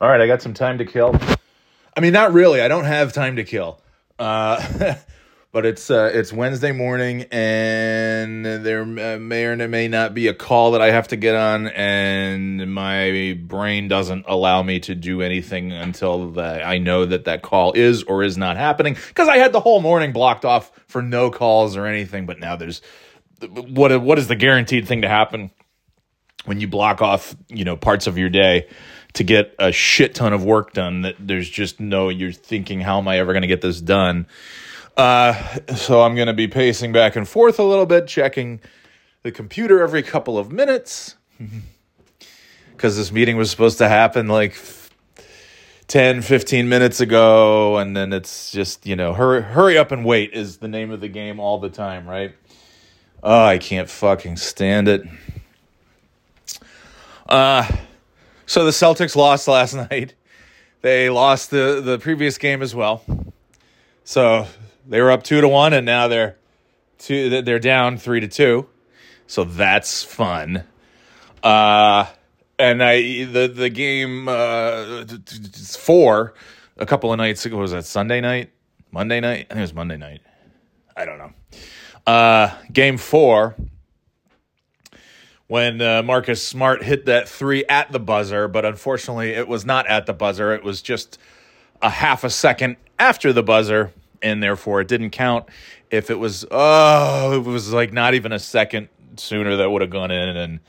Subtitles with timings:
[0.00, 1.18] All right, I got some time to kill.
[1.96, 2.60] I mean, not really.
[2.60, 3.80] I don't have time to kill.
[4.16, 4.94] Uh,
[5.52, 10.70] but it's uh, it's Wednesday morning, and there may or may not be a call
[10.70, 15.72] that I have to get on, and my brain doesn't allow me to do anything
[15.72, 19.50] until the, I know that that call is or is not happening because I had
[19.50, 22.24] the whole morning blocked off for no calls or anything.
[22.24, 22.82] But now there's
[23.40, 25.50] what what is the guaranteed thing to happen
[26.44, 28.68] when you block off you know parts of your day
[29.14, 32.98] to get a shit ton of work done that there's just no you're thinking how
[32.98, 34.26] am i ever going to get this done?
[34.96, 35.32] Uh,
[35.76, 38.60] so i'm going to be pacing back and forth a little bit checking
[39.22, 41.16] the computer every couple of minutes.
[42.70, 44.56] Because this meeting was supposed to happen like
[45.88, 50.32] 10 15 minutes ago and then it's just you know hurry hurry up and wait
[50.32, 52.36] is the name of the game all the time right?
[53.20, 55.02] Oh i can't fucking stand it.
[57.28, 57.68] Uh
[58.48, 60.14] so the Celtics lost last night.
[60.80, 63.04] They lost the the previous game as well.
[64.04, 64.46] So
[64.86, 66.36] they were up two to one, and now they're
[66.98, 67.42] two.
[67.42, 68.66] They're down three to two.
[69.26, 70.64] So that's fun.
[71.42, 72.06] Uh,
[72.58, 75.04] and I the the game uh,
[75.78, 76.34] four
[76.78, 78.50] a couple of nights ago was that Sunday night,
[78.90, 79.46] Monday night.
[79.50, 80.22] I think it was Monday night.
[80.96, 81.32] I don't know.
[82.06, 83.56] Uh, game four
[85.48, 89.86] when uh, Marcus Smart hit that three at the buzzer, but unfortunately it was not
[89.88, 90.52] at the buzzer.
[90.52, 91.18] It was just
[91.82, 95.46] a half a second after the buzzer, and therefore it didn't count.
[95.90, 99.90] If it was, oh, it was like not even a second sooner that would have
[99.90, 100.60] gone in and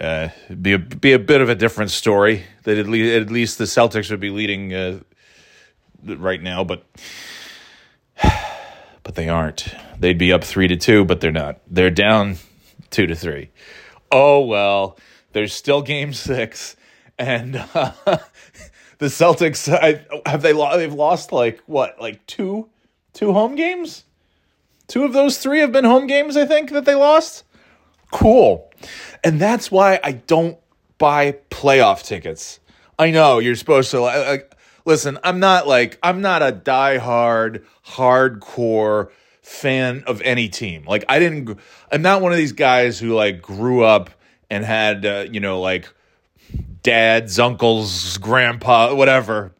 [0.00, 0.28] uh,
[0.60, 2.42] be a, be a bit of a different story.
[2.64, 4.98] That at least at least the Celtics would be leading uh,
[6.04, 6.84] right now, but
[9.04, 9.72] but they aren't.
[9.96, 11.60] They'd be up three to two, but they're not.
[11.68, 12.38] They're down
[12.90, 13.50] two to three
[14.12, 14.98] oh well,
[15.32, 16.76] there's still Game Six,
[17.18, 17.92] and uh,
[18.98, 20.78] the Celtics I, have they lost?
[20.78, 22.68] They've lost like what, like two,
[23.14, 24.04] two home games.
[24.86, 26.36] Two of those three have been home games.
[26.36, 27.44] I think that they lost.
[28.12, 28.70] Cool,
[29.24, 30.58] and that's why I don't
[30.98, 32.60] buy playoff tickets.
[32.98, 34.54] I know you're supposed to like.
[34.84, 39.10] Listen, I'm not like I'm not a diehard, hardcore
[39.42, 40.84] fan of any team.
[40.86, 41.58] Like I didn't
[41.90, 44.10] I'm not one of these guys who like grew up
[44.50, 45.92] and had uh, you know like
[46.82, 49.52] dads, uncles, grandpa, whatever.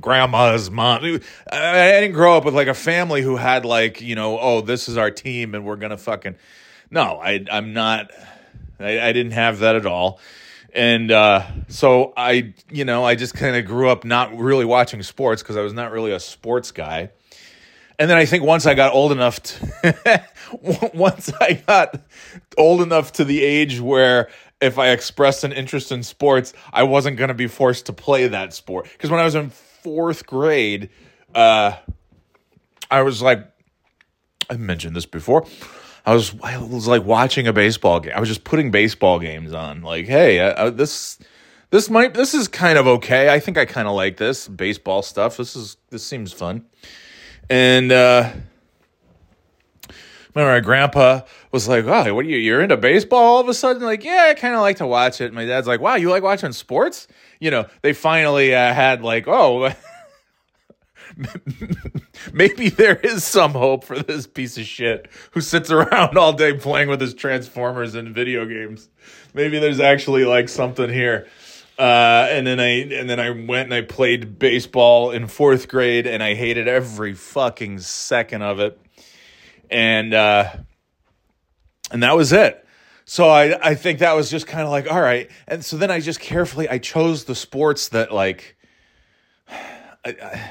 [0.00, 1.20] Grandma's mom.
[1.50, 4.88] I didn't grow up with like a family who had like, you know, oh, this
[4.88, 6.34] is our team and we're going to fucking
[6.90, 8.10] No, I I'm not
[8.80, 10.20] I, I didn't have that at all
[10.76, 15.02] and uh, so I, you know, I just kind of grew up not really watching
[15.02, 17.10] sports because I was not really a sports guy.
[17.98, 20.24] And then I think once I got old enough to,
[20.94, 22.00] once I got
[22.58, 24.28] old enough to the age where
[24.60, 28.28] if I expressed an interest in sports, I wasn't going to be forced to play
[28.28, 28.88] that sport.
[28.92, 30.90] Because when I was in fourth grade,
[31.34, 31.76] uh,
[32.90, 33.46] I was like,
[34.48, 35.46] I mentioned this before.
[36.04, 38.12] I was I was like watching a baseball game.
[38.14, 39.82] I was just putting baseball games on.
[39.82, 41.18] Like, hey, uh, uh this
[41.70, 43.28] this might this is kind of okay.
[43.28, 45.36] I think I kind of like this baseball stuff.
[45.36, 46.64] This is this seems fun.
[47.48, 48.30] And uh,
[50.34, 51.20] remember, my grandpa
[51.52, 52.36] was like, "Oh, what are you?
[52.38, 55.20] You're into baseball all of a sudden?" Like, yeah, I kind of like to watch
[55.20, 55.32] it.
[55.32, 57.06] My dad's like, "Wow, you like watching sports?"
[57.40, 59.72] You know, they finally uh, had like, "Oh."
[62.32, 66.52] maybe there is some hope for this piece of shit who sits around all day
[66.52, 68.88] playing with his transformers and video games.
[69.32, 71.26] Maybe there's actually like something here.
[71.78, 76.06] Uh, and then I and then I went and I played baseball in fourth grade,
[76.06, 78.80] and I hated every fucking second of it.
[79.70, 80.54] And uh,
[81.90, 82.66] and that was it.
[83.04, 85.30] So I I think that was just kind of like all right.
[85.46, 88.56] And so then I just carefully I chose the sports that like.
[89.48, 90.50] I, I,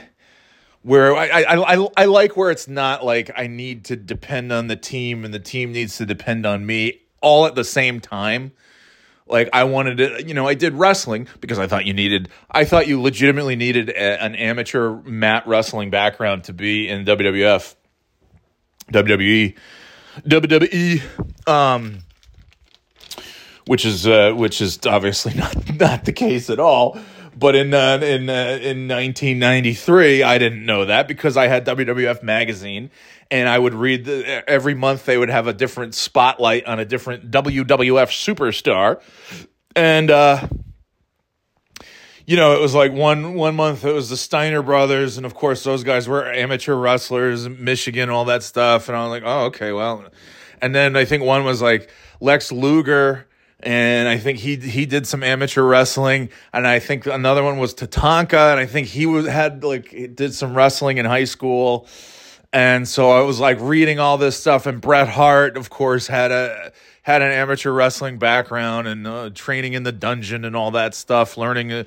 [0.85, 4.67] where I, I I I like where it's not like I need to depend on
[4.67, 8.51] the team and the team needs to depend on me all at the same time
[9.27, 12.65] like I wanted to, you know, I did wrestling because I thought you needed, I
[12.65, 17.75] thought you legitimately needed a, an amateur mat wrestling background to be in WWF,
[18.91, 19.55] WWE,
[20.27, 21.01] WWE,
[21.47, 21.99] um,
[23.65, 26.99] which is uh, which is obviously not not the case at all.
[27.37, 32.23] But in uh, in uh, in 1993, I didn't know that because I had WWF
[32.23, 32.91] magazine
[33.31, 36.85] and I would read the, every month they would have a different spotlight on a
[36.85, 39.01] different WWF superstar,
[39.75, 40.47] and uh,
[42.25, 45.33] you know it was like one one month it was the Steiner brothers, and of
[45.33, 49.45] course those guys were amateur wrestlers, Michigan, all that stuff, and I was like, oh
[49.45, 50.05] okay, well,
[50.61, 51.89] and then I think one was like
[52.19, 53.27] Lex Luger
[53.61, 57.73] and I think he he did some amateur wrestling, and I think another one was
[57.73, 61.87] Tatanka, and I think he was, had like did some wrestling in high school,
[62.53, 66.31] and so I was like reading all this stuff, and Bret Hart, of course, had
[66.31, 66.71] a
[67.05, 71.37] had an amateur wrestling background and uh, training in the dungeon and all that stuff,
[71.37, 71.83] learning, uh,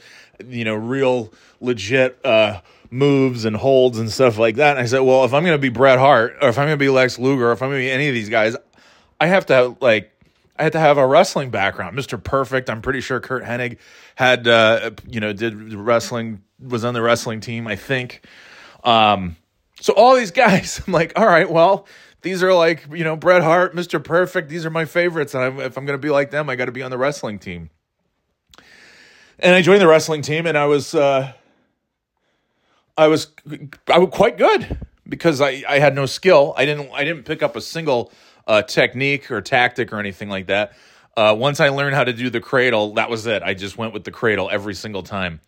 [0.47, 2.61] you know, real legit uh,
[2.91, 4.77] moves and holds and stuff like that.
[4.77, 6.79] And I said, well, if I'm going to be Bret Hart, or if I'm going
[6.79, 8.57] to be Lex Luger, or if I'm going to be any of these guys,
[9.21, 10.13] I have to like
[10.59, 11.97] I had to have a wrestling background.
[11.97, 12.23] Mr.
[12.23, 13.79] Perfect, I'm pretty sure Curt Hennig
[14.17, 18.25] had, uh, you know, did wrestling, was on the wrestling team, I think.
[18.83, 19.37] Um,
[19.81, 21.87] so all these guys, I'm like, all right, well,
[22.23, 24.03] these are like, you know, Bret Hart, Mr.
[24.03, 24.49] Perfect.
[24.49, 25.35] These are my favorites.
[25.35, 26.99] And I'm, if I'm going to be like them, I got to be on the
[26.99, 27.71] wrestling team.
[29.39, 31.33] And I joined the wrestling team and I was, uh,
[32.97, 33.29] I was,
[33.87, 34.79] I was quite good
[35.09, 36.55] because I, I had no skill.
[36.57, 38.13] I didn't, I didn't pick up a single
[38.49, 40.73] uh, technique or tactic or anything like that.
[41.17, 43.43] Uh, once I learned how to do the cradle, that was it.
[43.43, 45.41] I just went with the cradle every single time.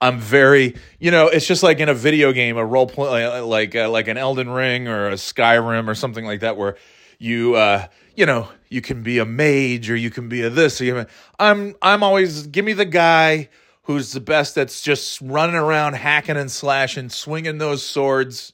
[0.00, 3.44] I'm very, you know, it's just like in a video game, a role play, uh,
[3.44, 6.76] like uh, like an Elden Ring or a Skyrim or something like that, where
[7.18, 10.80] you, uh, you know, you can be a mage or you can be a this.
[10.80, 11.06] Or you,
[11.38, 13.48] I'm I'm always give me the guy
[13.84, 18.52] who's the best that's just running around hacking and slashing, swinging those swords.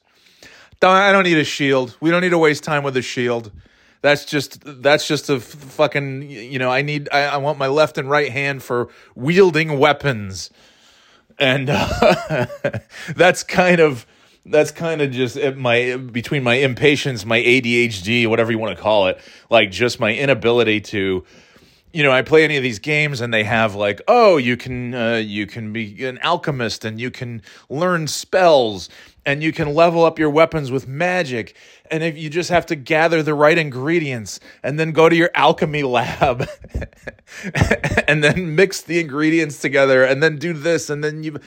[0.83, 1.97] I don't need a shield.
[1.99, 3.51] We don't need to waste time with a shield.
[4.01, 7.97] That's just that's just a fucking you know I need I, I want my left
[7.97, 10.49] and right hand for wielding weapons,
[11.37, 12.45] and uh,
[13.15, 14.05] that's kind of
[14.45, 19.07] that's kind of just my between my impatience, my ADHD, whatever you want to call
[19.07, 19.19] it,
[19.49, 21.25] like just my inability to
[21.91, 24.93] you know, I play any of these games and they have like, oh, you can
[24.93, 28.89] uh, you can be an alchemist and you can learn spells
[29.25, 31.55] and you can level up your weapons with magic
[31.91, 35.29] and if you just have to gather the right ingredients and then go to your
[35.35, 36.47] alchemy lab
[38.07, 41.39] and then mix the ingredients together and then do this and then you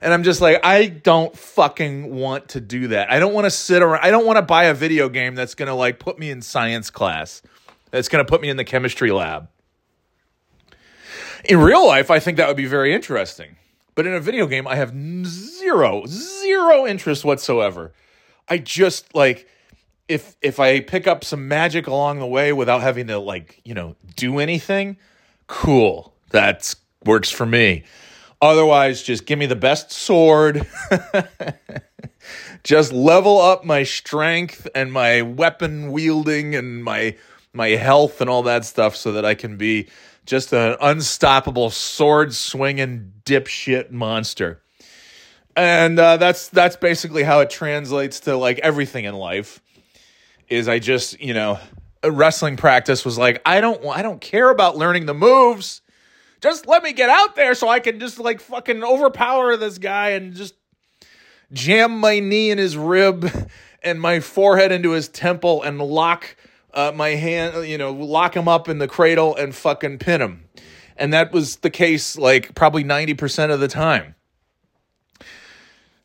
[0.00, 3.10] and I'm just like I don't fucking want to do that.
[3.10, 5.54] I don't want to sit around I don't want to buy a video game that's
[5.54, 7.42] going to like put me in science class.
[7.90, 9.48] That's going to put me in the chemistry lab.
[11.44, 13.56] In real life, I think that would be very interesting.
[14.00, 14.94] But in a video game, I have
[15.26, 17.92] zero, zero interest whatsoever.
[18.48, 19.46] I just like
[20.08, 23.74] if if I pick up some magic along the way without having to like, you
[23.74, 24.96] know, do anything,
[25.48, 26.14] cool.
[26.30, 26.74] That
[27.04, 27.84] works for me.
[28.40, 30.66] Otherwise, just give me the best sword.
[32.64, 37.18] just level up my strength and my weapon wielding and my
[37.52, 39.88] my health and all that stuff so that I can be
[40.30, 44.62] just an unstoppable sword swinging dipshit monster.
[45.56, 49.60] And uh, that's that's basically how it translates to like everything in life
[50.48, 51.58] is I just, you know,
[52.04, 55.82] wrestling practice was like, I don't I don't care about learning the moves.
[56.40, 60.10] Just let me get out there so I can just like fucking overpower this guy
[60.10, 60.54] and just
[61.52, 63.28] jam my knee in his rib
[63.82, 66.36] and my forehead into his temple and lock
[66.74, 70.44] uh, my hand, you know, lock him up in the cradle and fucking pin him.
[70.96, 74.14] And that was the case like probably 90% of the time.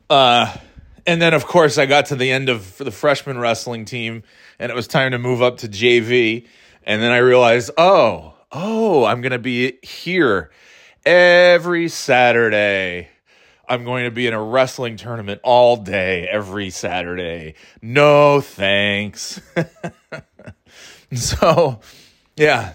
[0.08, 0.56] Uh
[1.06, 4.24] and then, of course, I got to the end of the freshman wrestling team,
[4.58, 6.48] and it was time to move up to JV.
[6.82, 10.50] And then I realized, oh, oh, I'm going to be here
[11.04, 13.08] every Saturday.
[13.68, 17.54] I'm going to be in a wrestling tournament all day, every Saturday.
[17.80, 19.40] No thanks.
[21.14, 21.80] so,
[22.36, 22.74] yeah.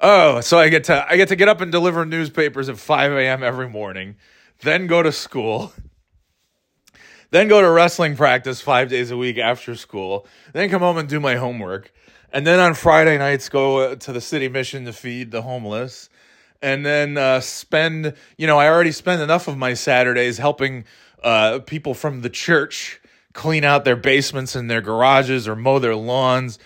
[0.00, 3.12] Oh, so I get to I get to get up and deliver newspapers at 5
[3.12, 3.42] a.m.
[3.42, 4.16] every morning,
[4.60, 5.72] then go to school
[7.30, 11.08] then go to wrestling practice five days a week after school, then come home and
[11.08, 11.92] do my homework.
[12.32, 16.08] And then on Friday nights, go uh, to the city mission to feed the homeless.
[16.62, 20.84] And then uh, spend, you know, I already spend enough of my Saturdays helping
[21.22, 23.00] uh, people from the church
[23.32, 26.58] clean out their basements and their garages or mow their lawns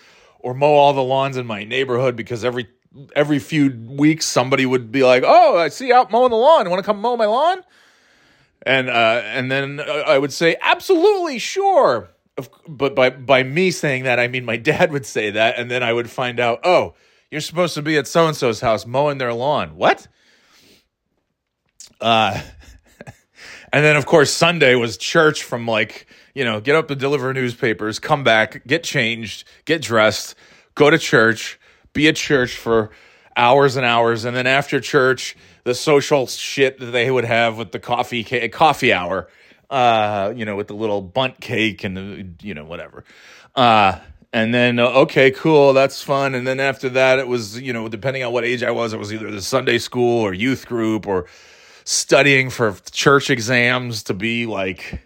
[0.42, 2.68] or mow all the lawns in my neighborhood because every
[3.14, 6.68] every few weeks somebody would be like, "Oh, I see you out mowing the lawn.
[6.68, 7.62] Want to come mow my lawn?"
[8.62, 12.10] and uh, and then I would say absolutely sure.
[12.68, 15.82] But by by me saying that, I mean my dad would say that, and then
[15.82, 16.94] I would find out, oh,
[17.30, 19.76] you're supposed to be at so and so's house mowing their lawn.
[19.76, 20.08] What?
[22.00, 22.40] Uh,
[23.72, 27.32] and then of course Sunday was church from like you know get up to deliver
[27.32, 30.34] newspapers, come back, get changed, get dressed,
[30.74, 31.58] go to church,
[31.92, 32.90] be at church for
[33.36, 37.72] hours and hours, and then after church the social shit that they would have with
[37.72, 39.28] the coffee coffee hour,
[39.68, 43.04] uh, you know, with the little Bundt cake and the you know whatever.
[43.54, 43.98] Uh,
[44.32, 47.88] and then uh, okay cool that's fun and then after that it was you know
[47.88, 51.06] depending on what age i was it was either the sunday school or youth group
[51.06, 51.26] or
[51.84, 55.02] studying for church exams to be like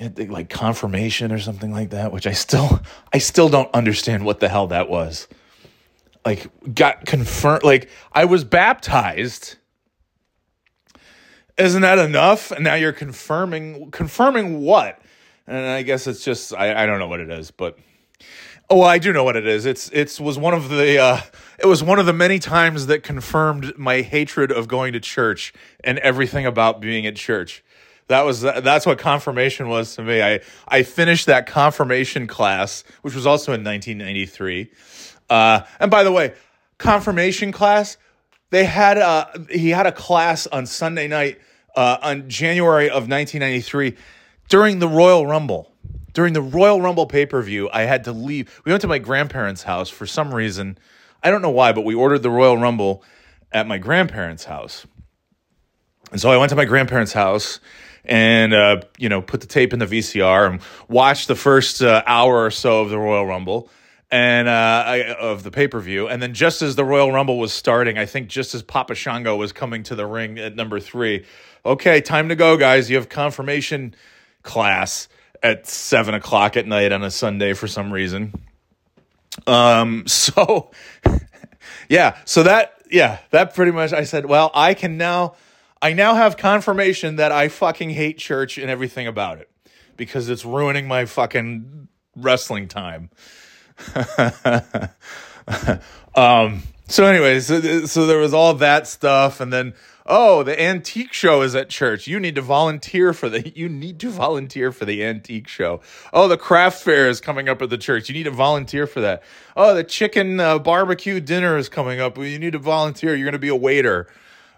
[0.00, 2.80] like confirmation or something like that which i still
[3.12, 5.28] i still don't understand what the hell that was
[6.24, 9.56] like got confirmed like i was baptized
[11.58, 15.00] isn't that enough and now you're confirming confirming what
[15.46, 17.78] and i guess it's just i, I don't know what it is but
[18.72, 19.66] Oh, I do know what it is.
[19.66, 21.20] It's it's was one of the uh,
[21.58, 25.52] it was one of the many times that confirmed my hatred of going to church
[25.82, 27.64] and everything about being at church.
[28.10, 30.20] That was that's what confirmation was to me.
[30.20, 34.68] I I finished that confirmation class, which was also in 1993.
[35.30, 36.34] Uh, and by the way,
[36.76, 37.96] confirmation class,
[38.50, 41.38] they had a he had a class on Sunday night
[41.76, 43.96] uh, on January of 1993
[44.48, 45.72] during the Royal Rumble
[46.12, 48.60] during the Royal Rumble pay per view, I had to leave.
[48.64, 50.78] We went to my grandparents' house for some reason.
[51.22, 53.04] I don't know why, but we ordered the Royal Rumble
[53.52, 54.84] at my grandparents' house.
[56.10, 57.60] And so I went to my grandparents' house
[58.04, 62.02] and, uh, you know, put the tape in the VCR and watch the first uh,
[62.06, 63.70] hour or so of the Royal Rumble
[64.10, 66.08] and uh, I, of the pay per view.
[66.08, 69.36] And then just as the Royal Rumble was starting, I think just as Papa Shango
[69.36, 71.24] was coming to the ring at number three,
[71.64, 72.90] okay, time to go, guys.
[72.90, 73.94] You have confirmation
[74.42, 75.08] class
[75.42, 78.32] at seven o'clock at night on a Sunday for some reason.
[79.46, 80.70] Um, so
[81.88, 85.34] yeah, so that, yeah, that pretty much, I said, well, I can now,
[85.82, 89.50] I now have confirmation that I fucking hate church and everything about it
[89.96, 93.10] because it's ruining my fucking wrestling time.
[96.14, 99.74] um, so anyways, so, so there was all that stuff and then
[100.10, 102.06] oh, the antique show is at church.
[102.06, 105.80] You need to volunteer for the you need to volunteer for the antique show.
[106.12, 108.08] Oh, the craft fair is coming up at the church.
[108.08, 109.22] You need to volunteer for that.
[109.56, 112.18] Oh, the chicken uh, barbecue dinner is coming up.
[112.18, 113.14] You need to volunteer.
[113.14, 114.08] You're going to be a waiter.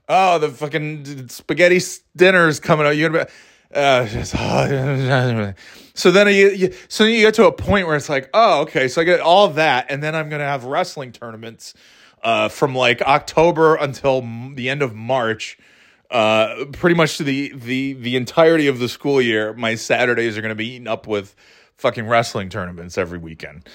[0.08, 1.80] Oh, the fucking spaghetti
[2.16, 2.94] dinner is coming up.
[2.94, 3.30] You're to be
[3.74, 4.32] uh, just,
[5.94, 8.86] so then you, you, so you get to a point where it's like, oh, okay,
[8.88, 11.72] so I get all that, and then I'm gonna have wrestling tournaments
[12.22, 14.20] uh, from like October until
[14.54, 15.58] the end of March.
[16.10, 20.42] Uh, pretty much to the the the entirety of the school year, my Saturdays are
[20.50, 21.34] to be eaten up with
[21.78, 23.66] fucking wrestling tournaments every weekend.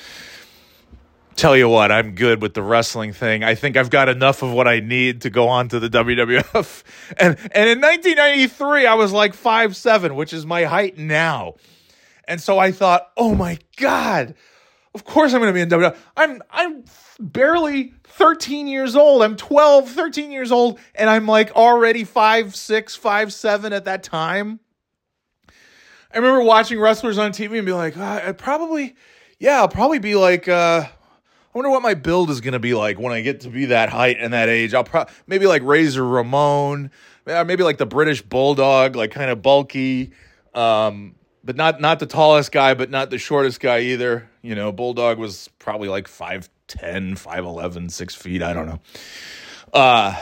[1.37, 3.43] Tell you what, I'm good with the wrestling thing.
[3.43, 6.83] I think I've got enough of what I need to go on to the WWF.
[7.15, 11.53] And and in 1993, I was like five seven, which is my height now.
[12.27, 14.33] And so I thought, oh my god,
[14.95, 15.95] of course I'm going to be in WWF.
[16.17, 16.85] I'm I'm
[17.19, 19.21] barely 13 years old.
[19.21, 24.01] I'm 12, 13 years old, and I'm like already five, six, five, seven at that
[24.01, 24.59] time.
[26.11, 28.95] I remember watching wrestlers on TV and be like, uh, I probably,
[29.37, 30.87] yeah, I'll probably be like, uh,
[31.57, 33.89] wonder what my build is going to be like when I get to be that
[33.89, 34.73] height and that age.
[34.73, 36.91] I'll probably, maybe like Razor Ramon,
[37.25, 40.11] maybe like the British Bulldog, like kind of bulky.
[40.53, 44.29] Um, but not not the tallest guy, but not the shortest guy either.
[44.41, 48.43] You know, Bulldog was probably like 5'10, 5'11, 6 feet.
[48.43, 48.79] I don't know.
[49.73, 50.15] Uh,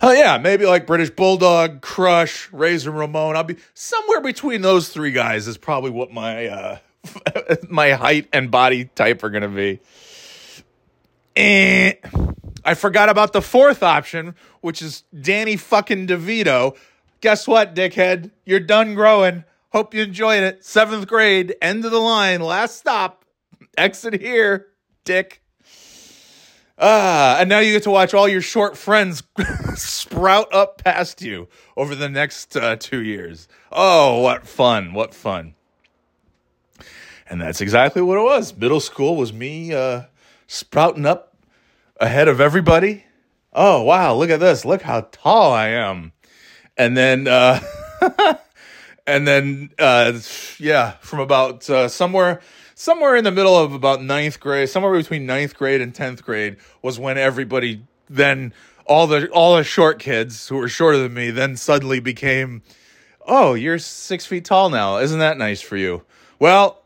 [0.00, 3.36] uh, yeah, maybe like British Bulldog, Crush, Razor Ramon.
[3.36, 6.78] I'll be somewhere between those three guys is probably what my uh,
[7.68, 9.80] my height and body type are gonna be.
[11.36, 11.94] Eh.
[12.64, 16.76] I forgot about the fourth option, which is Danny fucking DeVito.
[17.20, 18.30] Guess what, dickhead?
[18.44, 19.44] You're done growing.
[19.70, 20.64] Hope you enjoyed it.
[20.64, 23.24] Seventh grade, end of the line, last stop.
[23.76, 24.68] Exit here,
[25.04, 25.42] dick.
[26.78, 29.22] Ah, and now you get to watch all your short friends
[29.74, 33.48] sprout up past you over the next uh, two years.
[33.70, 34.92] Oh, what fun!
[34.92, 35.54] What fun!
[37.28, 38.56] And that's exactly what it was.
[38.56, 40.02] Middle school was me uh,
[40.46, 41.36] sprouting up
[41.98, 43.04] ahead of everybody.
[43.52, 44.14] Oh wow!
[44.14, 44.64] Look at this!
[44.64, 46.12] Look how tall I am.
[46.76, 47.60] And then uh,
[49.06, 50.18] and then uh,
[50.58, 52.40] yeah, from about uh, somewhere
[52.74, 56.56] somewhere in the middle of about ninth grade, somewhere between ninth grade and tenth grade
[56.82, 58.52] was when everybody then
[58.86, 62.62] all the all the short kids who were shorter than me then suddenly became,
[63.26, 64.98] oh, you're six feet tall now.
[64.98, 66.02] Isn't that nice for you?
[66.38, 66.81] Well.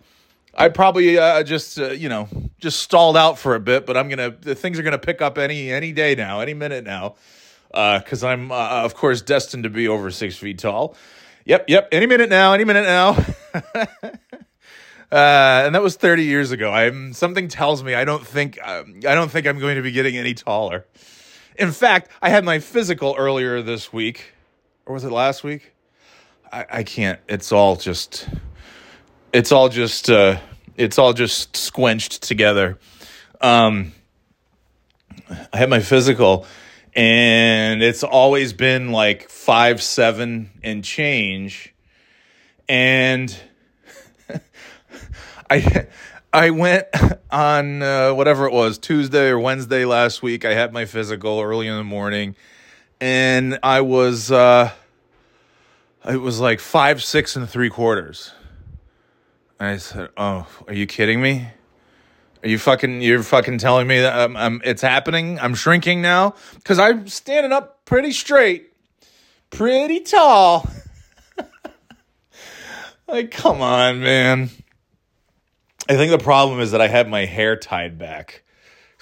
[0.57, 4.09] I probably uh, just uh, you know just stalled out for a bit, but I'm
[4.09, 7.17] gonna the things are gonna pick up any any day now, any minute now,
[7.69, 10.97] because uh, I'm uh, of course destined to be over six feet tall.
[11.47, 11.89] Yep, yep.
[11.93, 12.55] Any minute now.
[12.55, 13.11] Any minute now.
[13.55, 13.85] uh,
[15.13, 16.73] and that was 30 years ago.
[16.73, 19.93] I'm something tells me I don't think um, I don't think I'm going to be
[19.93, 20.87] getting any taller.
[21.57, 24.35] In fact, I had my physical earlier this week,
[24.87, 25.73] or was it last week?
[26.53, 27.21] I, I can't.
[27.29, 28.29] It's all just.
[29.37, 30.39] It's all just uh,
[30.79, 32.79] It's all just squenched together.
[33.43, 33.93] Um,
[35.53, 36.47] I had my physical,
[36.95, 41.75] and it's always been like five seven and change,
[42.67, 43.37] and
[45.51, 45.87] I
[46.33, 46.87] I went
[47.31, 50.47] on uh, whatever it was Tuesday or Wednesday last week.
[50.47, 52.37] I had my physical early in the morning,
[53.03, 54.71] and I was uh,
[56.09, 58.33] it was like five six and three quarters.
[59.59, 61.49] And I said, "Oh, are you kidding me?
[62.43, 63.01] Are you fucking?
[63.01, 65.39] You're fucking telling me that I'm, I'm it's happening?
[65.41, 68.73] I'm shrinking now because I'm standing up pretty straight,
[69.51, 70.69] pretty tall.
[73.09, 74.51] like, come on, man."
[75.89, 78.43] I think the problem is that I have my hair tied back.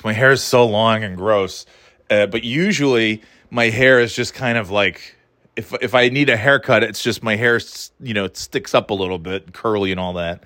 [0.04, 1.64] My hair is so long and gross.
[2.10, 5.16] Uh, but usually my hair is just kind of like
[5.56, 7.60] if if I need a haircut, it's just my hair,
[8.00, 10.44] you know, it sticks up a little bit, curly and all that.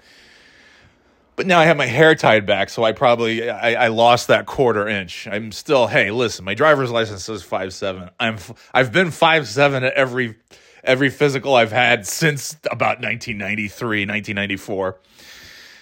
[1.36, 4.46] But now I have my hair tied back, so I probably I, I lost that
[4.46, 5.28] quarter inch.
[5.28, 8.10] I'm still hey, listen, my driver's license says five seven.
[8.18, 8.38] I'm
[8.74, 10.36] I've been five seven at every
[10.82, 15.00] every physical I've had since about 1993, 1994.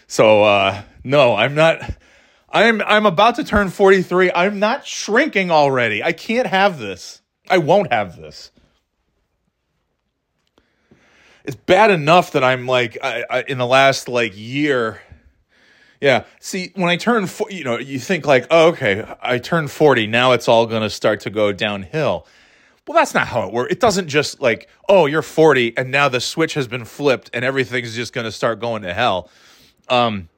[0.07, 1.81] So uh, no, I'm not.
[2.51, 4.31] I'm I'm about to turn 43.
[4.33, 6.03] I'm not shrinking already.
[6.03, 7.23] I can't have this.
[7.49, 8.51] I won't have this.
[11.47, 15.01] It's bad enough that I'm like I, I, in the last like year.
[16.01, 16.25] Yeah.
[16.41, 20.07] See, when I turn, you know, you think like, oh, okay, I turn 40.
[20.09, 22.27] Now it's all going to start to go downhill.
[22.87, 23.73] Well, that's not how it works.
[23.73, 27.45] It doesn't just like, oh, you're 40 and now the switch has been flipped and
[27.45, 29.31] everything's just going to start going to hell.
[29.89, 30.29] Um,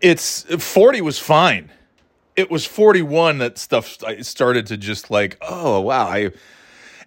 [0.00, 1.70] it's 40 was fine.
[2.36, 6.30] It was 41 that stuff started to just like, oh wow, I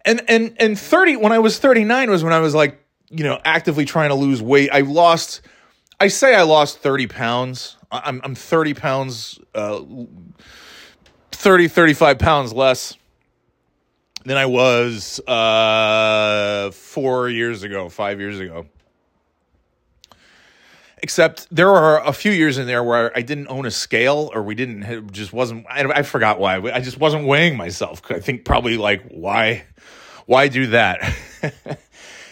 [0.07, 3.39] and and and 30 when I was 39 was when I was like, you know,
[3.43, 4.69] actively trying to lose weight.
[4.71, 5.41] I lost
[5.99, 7.77] I say I lost 30 pounds.
[7.91, 9.81] I'm I'm 30 pounds uh
[11.31, 12.95] 30 35 pounds less
[14.25, 18.65] than I was uh 4 years ago, 5 years ago.
[20.99, 24.41] Except there are a few years in there where I didn't own a scale, or
[24.41, 24.81] we didn't.
[24.81, 25.67] It just wasn't.
[25.69, 26.57] I, I forgot why.
[26.71, 28.01] I just wasn't weighing myself.
[28.09, 29.65] I think probably like why,
[30.27, 31.11] why do that?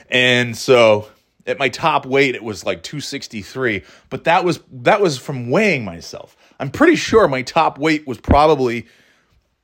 [0.10, 1.08] and so
[1.48, 3.82] at my top weight, it was like 263.
[4.12, 6.38] But that was that was from weighing myself.
[6.60, 8.86] I'm pretty sure my top weight was probably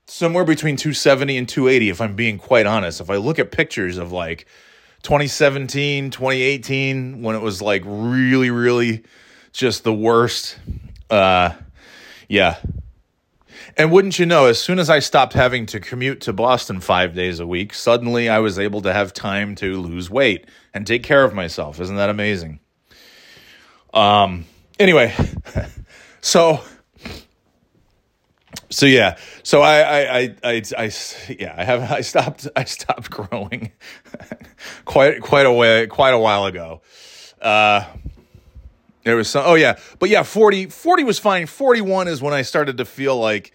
[0.07, 3.97] somewhere between 270 and 280 if i'm being quite honest if i look at pictures
[3.97, 4.45] of like
[5.03, 9.03] 2017, 2018, when it was like really, really
[9.51, 10.59] just the worst.
[11.09, 11.53] Uh,
[12.27, 12.57] yeah.
[13.77, 17.15] And wouldn't you know, as soon as I stopped having to commute to Boston five
[17.15, 21.03] days a week, suddenly I was able to have time to lose weight and take
[21.03, 21.79] care of myself.
[21.79, 22.59] Isn't that amazing?
[23.93, 24.45] Um,
[24.79, 25.13] anyway,
[26.21, 26.61] so
[28.69, 30.91] so yeah so I, I i i i,
[31.37, 33.71] yeah i have i stopped i stopped growing
[34.85, 36.81] quite quite a way quite a while ago
[37.41, 37.85] uh
[39.03, 42.43] there was some oh yeah but yeah 40 40 was fine 41 is when i
[42.43, 43.51] started to feel like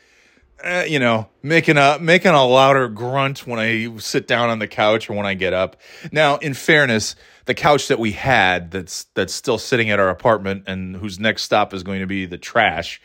[0.63, 4.69] eh, you know making a making a louder grunt when i sit down on the
[4.69, 5.77] couch or when i get up.
[6.13, 10.65] Now in fairness the couch that we had that's that's still sitting at our apartment
[10.67, 13.01] and whose next stop is going to be the trash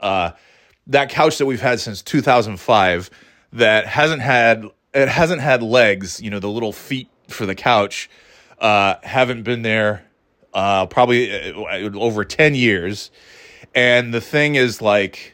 [0.00, 0.30] uh
[0.86, 3.10] that couch that we've had since 2005
[3.52, 8.08] that hasn't had it hasn't had legs you know the little feet for the couch
[8.58, 10.04] uh, haven't been there
[10.54, 13.10] uh, probably uh, over 10 years.
[13.74, 15.33] And the thing is like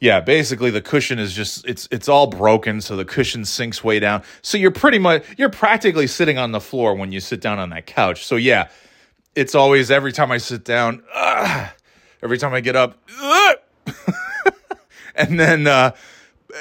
[0.00, 3.98] yeah basically the cushion is just it's it's all broken so the cushion sinks way
[3.98, 7.58] down so you're pretty much you're practically sitting on the floor when you sit down
[7.58, 8.68] on that couch so yeah
[9.34, 11.02] it's always every time i sit down
[12.22, 12.98] every time i get up
[15.14, 15.92] and then uh,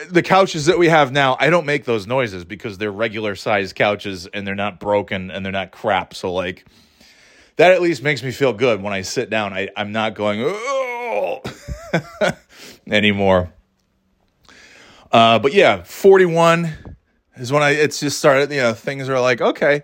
[0.10, 3.74] the couches that we have now, I don't make those noises because they're regular size
[3.74, 6.14] couches and they're not broken and they're not crap.
[6.14, 6.66] So like
[7.58, 9.54] that at least makes me feel good when I sit down.
[9.54, 11.42] I, I'm not going oh
[12.88, 13.54] anymore.
[15.12, 16.74] Uh, but yeah, 41
[17.38, 18.52] is when I it's just started.
[18.52, 19.84] You know, things are like okay.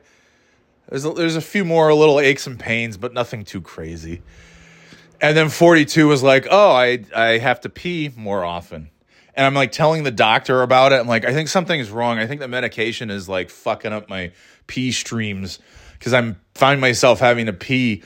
[0.90, 4.22] There's a, there's a few more little aches and pains, but nothing too crazy.
[5.22, 8.90] And then 42 was like, oh, I I have to pee more often.
[9.34, 10.96] And I'm like telling the doctor about it.
[10.96, 12.20] I'm like, I think something's wrong.
[12.20, 14.34] I think the medication is like fucking up my
[14.68, 15.60] pee streams
[16.02, 18.02] because I'm find myself having to pee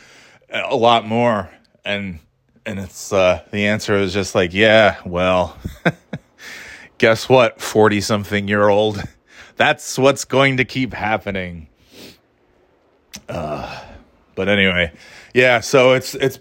[0.50, 1.50] a lot more.
[1.86, 2.20] And
[2.66, 5.58] and it's uh, the answer is just like, yeah, well,
[6.98, 9.02] guess what, 40 something year old?
[9.56, 11.70] That's what's going to keep happening.
[13.30, 13.82] Uh,
[14.36, 14.92] but anyway,
[15.34, 16.40] yeah, so it's it's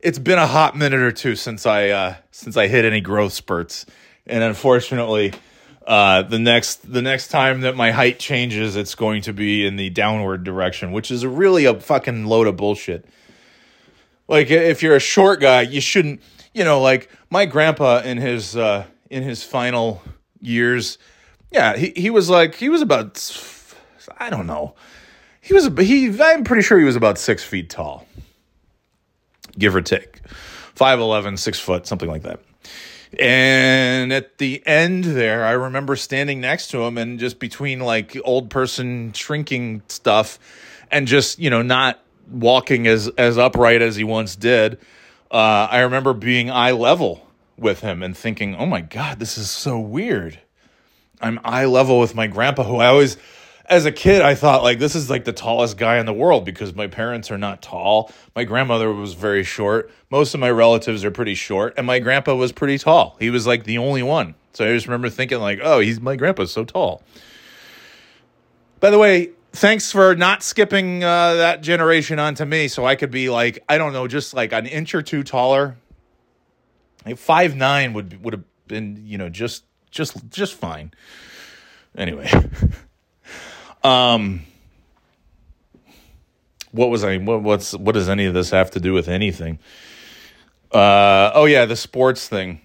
[0.00, 3.32] it's been a hot minute or two since I uh, since I hit any growth
[3.32, 3.86] spurts,
[4.24, 5.32] and unfortunately,
[5.86, 9.76] uh, the next the next time that my height changes, it's going to be in
[9.76, 13.06] the downward direction, which is really a fucking load of bullshit.
[14.28, 16.20] Like if you're a short guy, you shouldn't.
[16.52, 20.02] You know, like my grandpa in his uh, in his final
[20.40, 20.98] years,
[21.50, 23.20] yeah, he he was like he was about
[24.18, 24.74] I don't know
[25.46, 26.20] he was he.
[26.20, 28.04] I'm pretty sure he was about six feet tall,
[29.56, 30.20] give or take,
[30.74, 32.40] 5'11", 6 foot, something like that.
[33.18, 38.16] And at the end there, I remember standing next to him and just between like
[38.24, 40.38] old person shrinking stuff,
[40.90, 42.00] and just you know not
[42.30, 44.78] walking as as upright as he once did.
[45.30, 47.26] Uh, I remember being eye level
[47.56, 50.40] with him and thinking, "Oh my god, this is so weird."
[51.20, 53.16] I'm eye level with my grandpa, who I always
[53.68, 56.44] as a kid, I thought like this is like the tallest guy in the world
[56.44, 58.12] because my parents are not tall.
[58.34, 59.90] My grandmother was very short.
[60.10, 63.16] Most of my relatives are pretty short, and my grandpa was pretty tall.
[63.18, 64.34] He was like the only one.
[64.52, 67.02] So I just remember thinking like, oh, he's my grandpa's so tall.
[68.80, 73.10] By the way, thanks for not skipping uh, that generation onto me, so I could
[73.10, 75.76] be like, I don't know, just like an inch or two taller.
[77.04, 80.92] Like five nine would would have been, you know, just just just fine.
[81.96, 82.30] Anyway.
[83.86, 84.42] Um,
[86.72, 87.18] what was I?
[87.18, 89.60] What, what's what does any of this have to do with anything?
[90.72, 92.60] Uh, oh yeah, the sports thing.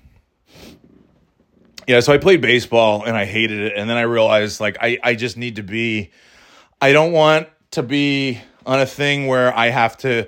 [1.88, 4.98] Yeah, so I played baseball and I hated it, and then I realized like I
[5.04, 6.10] I just need to be.
[6.82, 10.28] I don't want to be on a thing where I have to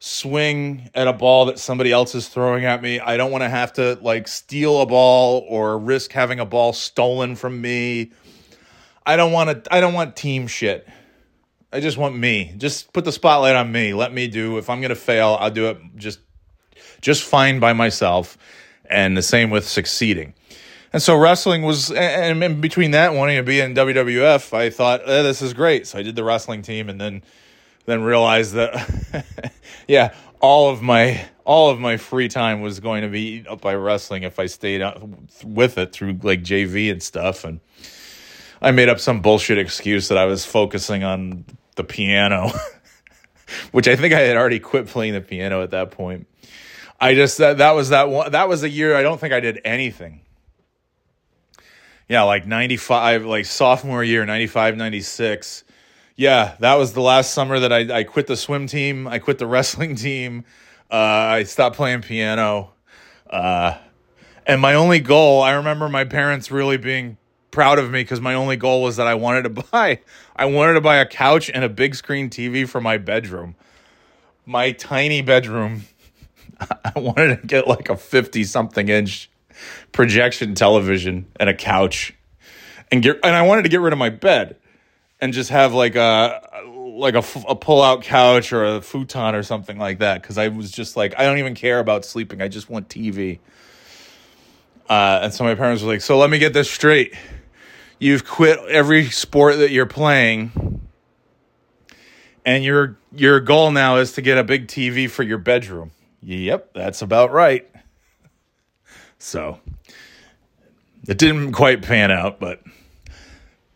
[0.00, 2.98] swing at a ball that somebody else is throwing at me.
[2.98, 6.72] I don't want to have to like steal a ball or risk having a ball
[6.72, 8.10] stolen from me
[9.06, 9.74] I don't want to.
[9.74, 10.88] I don't want team shit.
[11.72, 12.54] I just want me.
[12.56, 13.94] Just put the spotlight on me.
[13.94, 14.58] Let me do.
[14.58, 16.20] If I'm gonna fail, I'll do it just
[17.00, 18.38] just fine by myself.
[18.88, 20.34] And the same with succeeding.
[20.92, 25.22] And so wrestling was, and between that, wanting to be in WWF, I thought eh,
[25.22, 25.88] this is great.
[25.88, 27.22] So I did the wrestling team, and then
[27.86, 29.24] then realized that,
[29.88, 33.74] yeah, all of my all of my free time was going to be up by
[33.74, 34.82] wrestling if I stayed
[35.44, 37.58] with it through like JV and stuff, and
[38.60, 41.44] I made up some bullshit excuse that I was focusing on
[41.76, 42.50] the piano,
[43.72, 46.26] which I think I had already quit playing the piano at that point.
[47.00, 49.40] I just that that was that one that was a year I don't think I
[49.40, 50.20] did anything.
[52.08, 55.64] Yeah, like 95 like sophomore year 95 96.
[56.16, 59.38] Yeah, that was the last summer that I I quit the swim team, I quit
[59.38, 60.44] the wrestling team.
[60.90, 62.72] Uh, I stopped playing piano.
[63.28, 63.76] Uh,
[64.46, 67.16] and my only goal, I remember my parents really being
[67.54, 70.00] proud of me because my only goal was that I wanted to buy
[70.36, 73.54] I wanted to buy a couch and a big screen TV for my bedroom.
[74.44, 75.84] My tiny bedroom.
[76.60, 79.30] I wanted to get like a 50 something inch
[79.92, 82.14] projection television and a couch.
[82.90, 84.56] And get and I wanted to get rid of my bed
[85.20, 86.40] and just have like a
[86.74, 90.48] like a, a pull out couch or a futon or something like that because I
[90.48, 92.42] was just like I don't even care about sleeping.
[92.42, 93.38] I just want TV.
[94.88, 97.14] Uh, and so my parents were like, "So let me get this straight
[97.98, 100.80] you've quit every sport that you're playing
[102.44, 105.92] and your your goal now is to get a big TV for your bedroom.
[106.22, 107.68] Yep, that's about right.
[109.18, 109.60] So,
[111.06, 112.62] it didn't quite pan out, but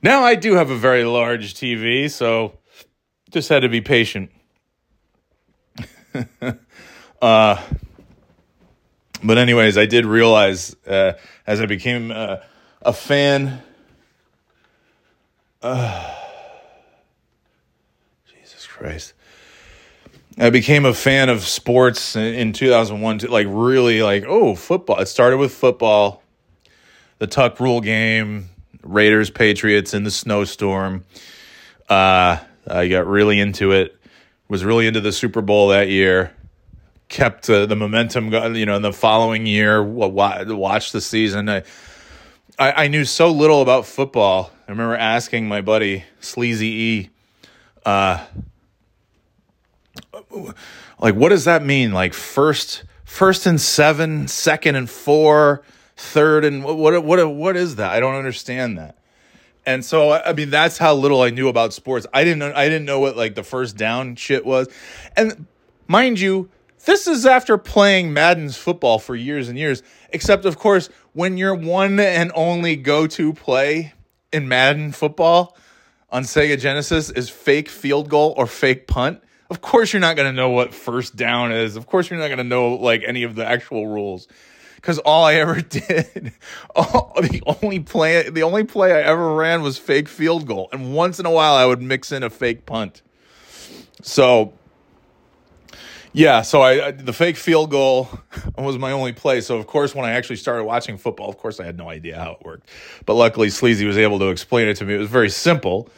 [0.02, 2.59] now I do have a very large TV, so
[3.31, 4.31] just had to be patient.
[7.22, 7.62] uh
[9.22, 12.37] but anyways, I did realize uh, as I became uh,
[12.83, 13.62] a fan
[15.62, 16.14] uh,
[18.27, 19.14] Jesus Christ.
[20.38, 24.99] I became a fan of sports in 2001, like really like, oh, football.
[25.01, 26.23] It started with football,
[27.18, 28.51] the tuck rule game,
[28.83, 31.05] Raiders, Patriots in the snowstorm.
[31.88, 33.97] Uh, I got really into it,
[34.49, 36.33] was really into the Super Bowl that year,
[37.09, 41.49] kept uh, the momentum, going, you know, in the following year, watched the season.
[41.49, 41.64] I,
[42.59, 44.51] I, I knew so little about football.
[44.66, 47.11] I remember asking my buddy Sleazy E,
[47.87, 48.25] uh,
[50.99, 51.92] like, what does that mean?
[51.92, 55.62] Like first, first and seven, second and four,
[55.97, 57.92] third and what, what, what, what is that?
[57.92, 58.97] I don't understand that.
[59.64, 62.07] And so, I mean, that's how little I knew about sports.
[62.12, 64.66] I didn't I didn't know what like the first down shit was.
[65.14, 65.47] And
[65.87, 66.49] mind you,
[66.85, 69.83] this is after playing Madden's football for years and years.
[70.11, 73.93] Except, of course, when your one and only go to play
[74.33, 75.57] in Madden football
[76.11, 80.29] on Sega Genesis is fake field goal or fake punt, Of course, you're not going
[80.29, 81.77] to know what first down is.
[81.77, 84.29] Of course, you're not going to know like any of the actual rules.
[84.77, 86.33] Because all I ever did,
[86.75, 90.95] all, the only play, the only play I ever ran was fake field goal, and
[90.95, 93.03] once in a while I would mix in a fake punt.
[94.03, 94.53] So
[96.12, 98.09] yeah, so I, I, the fake field goal
[98.59, 99.40] was my only play.
[99.40, 102.18] So of course, when I actually started watching football, of course I had no idea
[102.18, 102.68] how it worked.
[103.07, 104.94] But luckily, Sleazy was able to explain it to me.
[104.94, 105.88] It was very simple,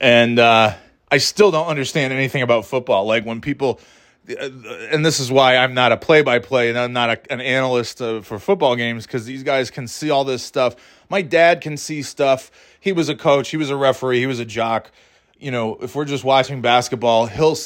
[0.00, 0.74] and uh,
[1.10, 3.06] I still don't understand anything about football.
[3.06, 3.80] Like when people,
[4.28, 4.48] uh,
[4.90, 8.20] and this is why I'm not a play-by-play and I'm not a, an analyst uh,
[8.20, 10.76] for football games because these guys can see all this stuff.
[11.08, 12.52] My dad can see stuff.
[12.78, 13.48] He was a coach.
[13.48, 14.20] He was a referee.
[14.20, 14.92] He was a jock.
[15.38, 17.56] You know, if we're just watching basketball, he'll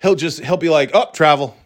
[0.00, 1.56] he'll just he'll be like, "Up, oh, travel."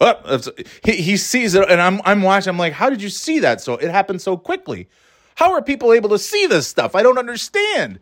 [0.00, 0.40] Up, oh,
[0.84, 2.50] he he sees it, and I'm I'm watching.
[2.50, 3.60] I'm like, "How did you see that?
[3.60, 4.88] So it happened so quickly.
[5.36, 6.94] How are people able to see this stuff?
[6.94, 8.00] I don't understand."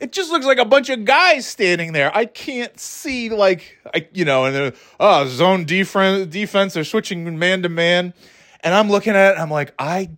[0.00, 2.14] It just looks like a bunch of guys standing there.
[2.14, 6.74] I can't see like I you know, and then oh zone defense defense.
[6.74, 8.12] They're switching man to man,
[8.60, 9.40] and I'm looking at it.
[9.40, 10.10] I'm like, I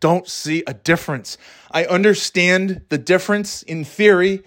[0.00, 1.38] don't see a difference.
[1.70, 4.42] I understand the difference in theory,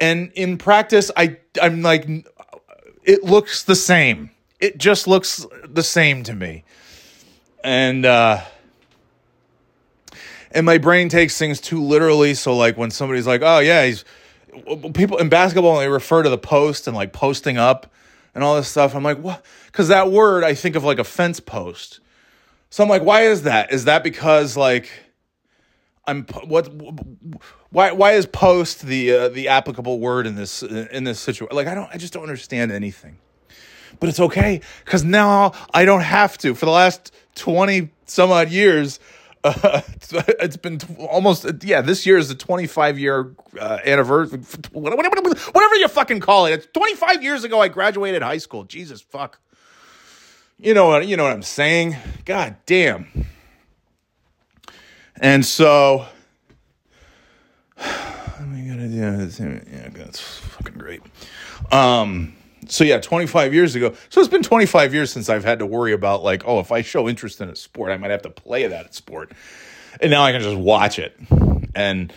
[0.00, 2.08] and in practice, I I'm like
[3.04, 4.30] it looks the same.
[4.60, 6.64] It just looks the same to me.
[7.62, 8.42] And uh
[10.50, 12.34] and my brain takes things too literally.
[12.34, 14.04] So like when somebody's like, "Oh yeah, he's,"
[14.94, 17.92] people in basketball they refer to the post and like posting up
[18.34, 18.94] and all this stuff.
[18.94, 19.44] I'm like, what?
[19.66, 22.00] Because that word I think of like a fence post.
[22.70, 23.72] So I'm like, why is that?
[23.72, 24.90] Is that because like
[26.06, 26.70] I'm what?
[27.74, 31.56] Why why is post the uh, the applicable word in this in this situation?
[31.56, 33.18] Like I don't I just don't understand anything.
[33.98, 36.54] But it's okay because now I don't have to.
[36.54, 39.00] For the last twenty some odd years,
[39.42, 39.80] uh,
[40.38, 41.80] it's been almost yeah.
[41.80, 44.38] This year is the twenty five year uh, anniversary.
[44.70, 46.52] Whatever you fucking call it.
[46.52, 48.62] It's twenty five years ago I graduated high school.
[48.62, 49.40] Jesus fuck.
[50.58, 51.96] You know what you know what I'm saying?
[52.24, 53.26] God damn.
[55.16, 56.06] And so,
[58.90, 59.16] yeah,
[59.92, 61.02] that's fucking great.
[61.70, 62.34] Um,
[62.68, 63.94] so yeah, 25 years ago.
[64.08, 66.82] So it's been 25 years since I've had to worry about like, oh, if I
[66.82, 69.32] show interest in a sport, I might have to play that sport.
[70.00, 71.16] And now I can just watch it
[71.74, 72.12] and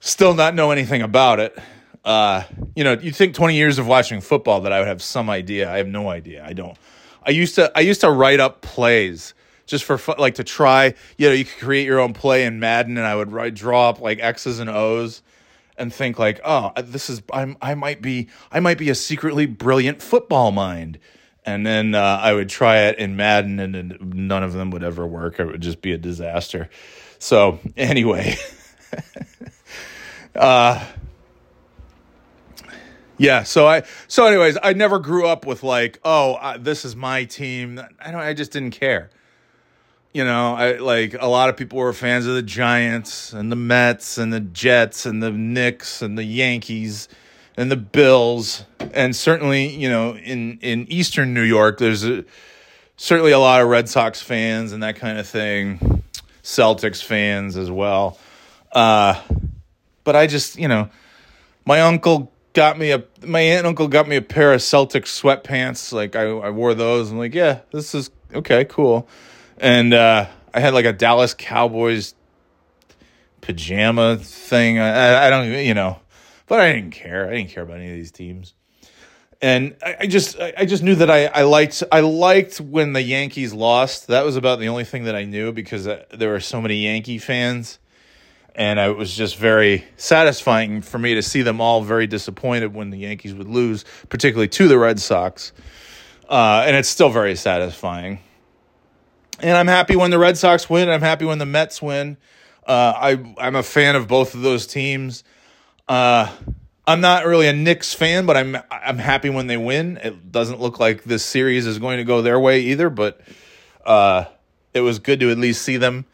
[0.00, 1.58] still not know anything about it.
[2.04, 5.30] Uh, you know, you think 20 years of watching football that I would have some
[5.30, 5.70] idea.
[5.70, 6.44] I have no idea.
[6.44, 6.76] I don't.
[7.24, 9.34] I used to I used to write up plays
[9.70, 10.94] just for fun, like to try.
[11.16, 13.88] You know, you could create your own play in Madden, and I would write, draw
[13.88, 15.22] up like X's and O's,
[15.78, 19.46] and think like, oh, this is I'm I might be I might be a secretly
[19.46, 20.98] brilliant football mind,
[21.46, 24.82] and then uh, I would try it in Madden, and, and none of them would
[24.82, 25.38] ever work.
[25.38, 26.68] It would just be a disaster.
[27.20, 28.36] So anyway,
[30.34, 30.84] uh
[33.18, 36.96] yeah so i so anyways i never grew up with like oh uh, this is
[36.96, 39.10] my team i don't i just didn't care
[40.12, 43.56] you know, I like a lot of people were fans of the Giants and the
[43.56, 47.08] Mets and the Jets and the Knicks and the Yankees
[47.56, 52.24] and the Bills and certainly, you know, in in eastern New York there's a,
[52.96, 56.02] certainly a lot of Red Sox fans and that kind of thing.
[56.42, 58.18] Celtics fans as well.
[58.72, 59.20] Uh
[60.02, 60.88] but I just, you know,
[61.64, 65.20] my uncle got me a my aunt and uncle got me a pair of Celtics
[65.20, 65.92] sweatpants.
[65.92, 67.12] Like I, I wore those.
[67.12, 69.08] I'm like, yeah, this is okay, cool
[69.60, 72.14] and uh, I had like a Dallas Cowboys
[73.42, 74.78] pajama thing.
[74.78, 76.00] I, I, don't, you know,
[76.46, 77.28] but I didn't care.
[77.28, 78.54] I didn't care about any of these teams,
[79.40, 83.02] and I, I just, I just knew that I, I liked, I liked when the
[83.02, 84.08] Yankees lost.
[84.08, 86.76] That was about the only thing that I knew because uh, there were so many
[86.76, 87.78] Yankee fans,
[88.54, 92.90] and it was just very satisfying for me to see them all very disappointed when
[92.90, 95.52] the Yankees would lose, particularly to the Red Sox.
[96.28, 98.20] Uh, and it's still very satisfying
[99.42, 100.88] and I'm happy when the Red Sox win.
[100.88, 102.16] I'm happy when the Mets win.
[102.66, 105.24] Uh, I I'm a fan of both of those teams.
[105.88, 106.30] Uh,
[106.86, 109.98] I'm not really a Knicks fan, but I'm I'm happy when they win.
[110.02, 113.20] It doesn't look like this series is going to go their way either, but
[113.84, 114.24] uh,
[114.74, 116.04] it was good to at least see them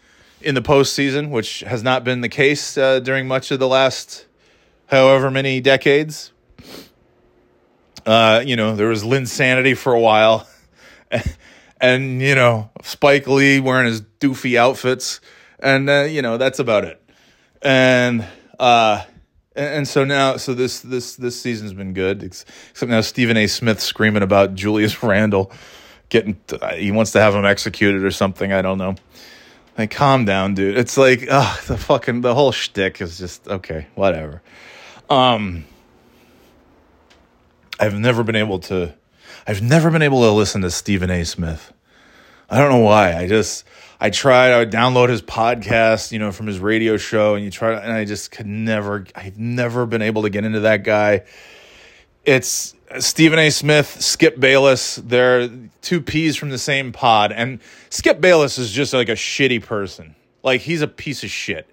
[0.41, 4.27] in the postseason, which has not been the case uh, during much of the last
[4.87, 6.33] however many decades.
[8.05, 10.47] Uh, you know, there was Linsanity for a while.
[11.81, 15.21] and you know Spike Lee wearing his doofy outfits,
[15.59, 17.03] and uh, you know that's about it.
[17.63, 18.27] And
[18.59, 19.05] uh,
[19.55, 22.23] and so now, so this this this season's been good.
[22.23, 23.47] Except now Stephen A.
[23.47, 25.53] Smith screaming about Julius Randle
[26.09, 26.39] getting
[26.77, 28.53] he wants to have him executed or something.
[28.53, 28.95] I don't know.
[29.77, 30.79] Like, calm down, dude.
[30.79, 34.43] It's like, oh, the fucking the whole shtick is just okay, whatever.
[35.11, 35.65] Um,
[37.79, 38.95] I've never been able to
[39.47, 41.25] I've never been able to listen to Stephen A.
[41.25, 41.73] Smith.
[42.49, 43.17] I don't know why.
[43.17, 43.65] I just
[44.01, 44.53] I tried.
[44.53, 47.93] I would download his podcast, you know, from his radio show, and you try, and
[47.93, 49.07] I just could never.
[49.15, 51.25] I've never been able to get into that guy.
[52.25, 53.51] It's Stephen A.
[53.51, 54.97] Smith, Skip Bayless.
[54.97, 55.49] They're
[55.81, 60.15] two peas from the same pod, and Skip Bayless is just like a shitty person.
[60.43, 61.67] Like he's a piece of shit.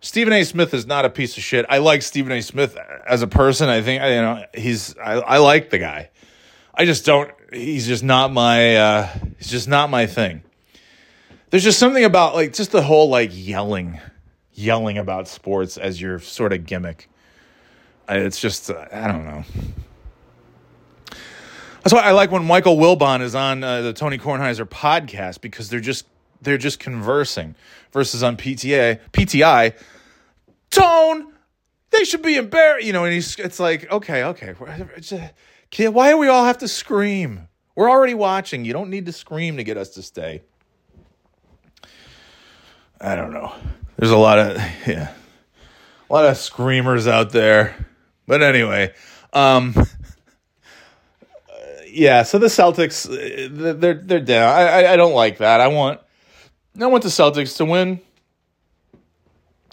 [0.00, 0.44] Stephen A.
[0.44, 1.66] Smith is not a piece of shit.
[1.68, 2.40] I like Stephen A.
[2.40, 3.68] Smith as a person.
[3.68, 4.96] I think you know he's.
[4.96, 6.10] I, I like the guy.
[6.80, 7.30] I just don't.
[7.52, 8.76] He's just not my.
[8.76, 10.42] Uh, he's just not my thing
[11.50, 14.00] there's just something about like just the whole like yelling,
[14.52, 17.08] yelling about sports as your sort of gimmick.
[18.08, 19.44] It's just uh, I don't know.
[21.82, 25.68] That's why I like when Michael Wilbon is on uh, the Tony Kornheiser podcast because
[25.68, 26.06] they're just
[26.40, 27.56] they're just conversing
[27.92, 29.76] versus on PTA PTI.
[30.70, 31.32] Tone,
[31.90, 33.04] they should be embarrassed, you know.
[33.04, 34.54] And he's it's like okay, okay,
[35.76, 37.48] why do we all have to scream?
[37.74, 38.64] We're already watching.
[38.64, 40.42] You don't need to scream to get us to stay.
[43.00, 43.52] I don't know.
[43.96, 44.56] There's a lot of
[44.86, 45.12] yeah,
[46.08, 47.86] a lot of screamers out there.
[48.26, 48.92] But anyway,
[49.32, 49.74] um,
[51.88, 52.24] yeah.
[52.24, 53.08] So the Celtics,
[53.80, 54.54] they're they're down.
[54.54, 55.60] I, I don't like that.
[55.60, 56.00] I want
[56.80, 58.00] I want the Celtics to win,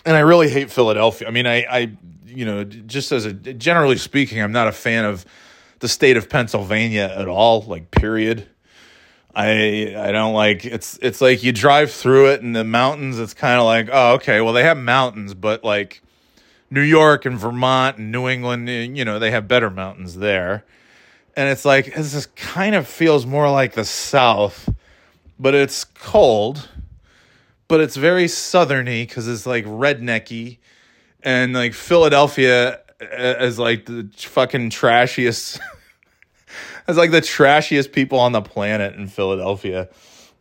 [0.06, 1.28] and I really hate Philadelphia.
[1.28, 1.92] I mean, I I
[2.26, 5.26] you know just as a generally speaking, I'm not a fan of
[5.80, 7.62] the state of Pennsylvania at all.
[7.62, 8.48] Like period.
[9.36, 13.20] I I don't like it's it's like you drive through it in the mountains.
[13.20, 16.02] It's kind of like oh okay, well they have mountains, but like
[16.70, 20.66] New York and Vermont and New England, eh, you know, they have better mountains there.
[21.36, 24.74] And it's like this just kind of feels more like the South,
[25.40, 26.68] but it's cold,
[27.68, 30.58] but it's very southerny because it's like rednecky,
[31.22, 35.60] and like Philadelphia is like the fucking trashiest.
[36.88, 39.90] as like the trashiest people on the planet in Philadelphia.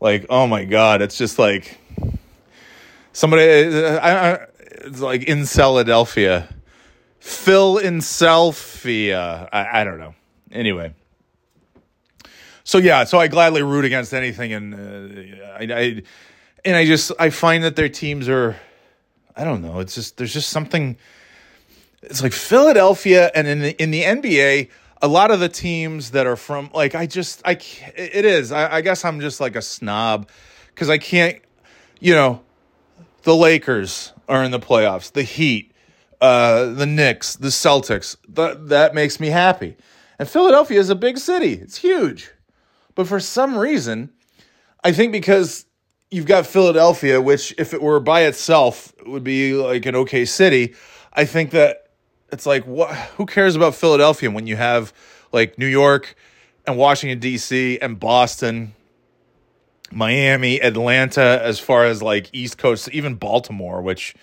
[0.00, 1.78] Like, oh my god, it's just like
[3.12, 3.42] somebody.
[3.42, 4.46] I, I,
[4.84, 6.48] it's like in Philadelphia,
[7.18, 9.48] Phil in Selphia.
[9.52, 10.14] I, I don't know.
[10.52, 10.94] Anyway,
[12.62, 16.02] so yeah, so I gladly root against anything, and uh, I, I
[16.64, 18.56] and I just I find that their teams are.
[19.38, 19.80] I don't know.
[19.80, 20.96] It's just there's just something.
[22.02, 24.68] It's like Philadelphia, and in the in the NBA
[25.02, 28.76] a lot of the teams that are from like I just I it is I,
[28.76, 30.28] I guess I'm just like a snob
[30.68, 31.40] because I can't
[32.00, 32.42] you know
[33.22, 35.72] the Lakers are in the playoffs the Heat
[36.20, 39.76] uh the Knicks the Celtics that that makes me happy.
[40.18, 42.30] And Philadelphia is a big city it's huge.
[42.94, 44.11] But for some reason
[44.82, 45.66] I think because
[46.11, 50.74] you've got Philadelphia which if it were by itself would be like an okay city
[51.12, 51.86] I think that
[52.32, 54.92] it's like what who cares about Philadelphia when you have
[55.32, 56.14] like New York
[56.66, 57.78] and Washington D.C.
[57.78, 58.74] and Boston,
[59.90, 64.14] Miami, Atlanta as far as like East Coast, even Baltimore, which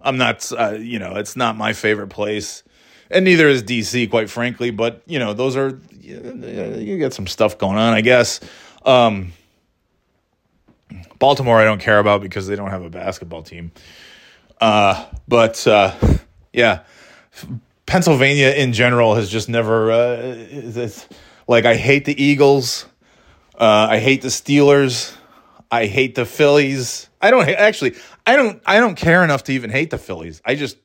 [0.00, 2.62] I'm not uh, you know, it's not my favorite place.
[3.08, 7.58] And neither is DC, quite frankly, but you know, those are you get some stuff
[7.58, 8.40] going on, I guess.
[8.84, 9.32] Um,
[11.18, 13.72] Baltimore, I don't care about because they don't have a basketball team.
[14.60, 15.94] Uh, but uh,
[16.52, 16.82] yeah,
[17.86, 19.90] Pennsylvania in general has just never.
[19.90, 20.88] Uh,
[21.48, 22.86] like I hate the Eagles.
[23.58, 25.14] Uh, I hate the Steelers.
[25.70, 27.08] I hate the Phillies.
[27.20, 27.94] I don't actually.
[28.26, 28.60] I don't.
[28.66, 30.42] I don't care enough to even hate the Phillies.
[30.44, 30.76] I just.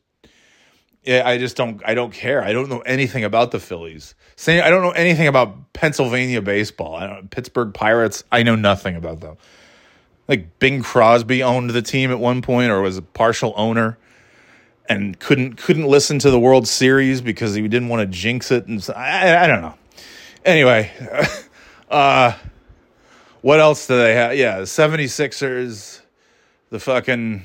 [1.03, 1.81] Yeah, I just don't.
[1.83, 2.43] I don't care.
[2.43, 4.13] I don't know anything about the Phillies.
[4.35, 6.95] Saying I don't know anything about Pennsylvania baseball.
[6.95, 7.29] I don't.
[7.31, 8.23] Pittsburgh Pirates.
[8.31, 9.37] I know nothing about them.
[10.27, 13.97] Like Bing Crosby owned the team at one point, or was a partial owner
[14.91, 18.67] and couldn't couldn't listen to the World Series because he didn't want to jinx it
[18.67, 19.75] and I, I don't know.
[20.43, 20.91] Anyway,
[21.89, 22.33] uh
[23.41, 24.35] what else do they have?
[24.35, 26.01] Yeah, the 76ers,
[26.69, 27.43] the fucking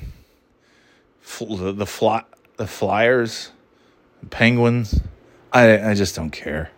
[1.39, 2.23] the the fly,
[2.57, 3.51] the Flyers,
[4.21, 4.99] the Penguins.
[5.53, 6.71] I I just don't care.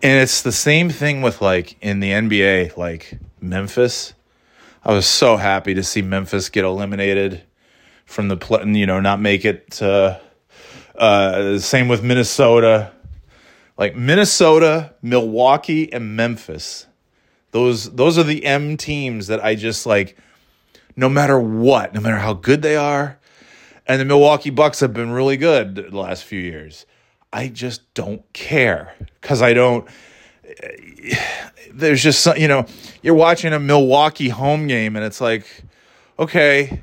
[0.00, 4.14] And it's the same thing with like in the NBA like Memphis.
[4.84, 7.42] I was so happy to see Memphis get eliminated
[8.08, 9.80] from the you know not make it.
[9.80, 10.18] Uh,
[10.96, 12.90] uh, same with Minnesota,
[13.76, 16.86] like Minnesota, Milwaukee, and Memphis.
[17.52, 20.16] Those those are the M teams that I just like.
[20.96, 23.20] No matter what, no matter how good they are,
[23.86, 26.86] and the Milwaukee Bucks have been really good the last few years.
[27.32, 29.86] I just don't care because I don't.
[31.72, 32.66] There's just some, you know,
[33.02, 35.46] you're watching a Milwaukee home game and it's like,
[36.18, 36.80] okay,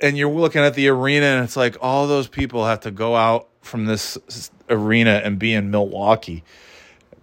[0.00, 3.16] and you're looking at the arena and it's like all those people have to go
[3.16, 4.18] out from this
[4.70, 6.44] arena and be in Milwaukee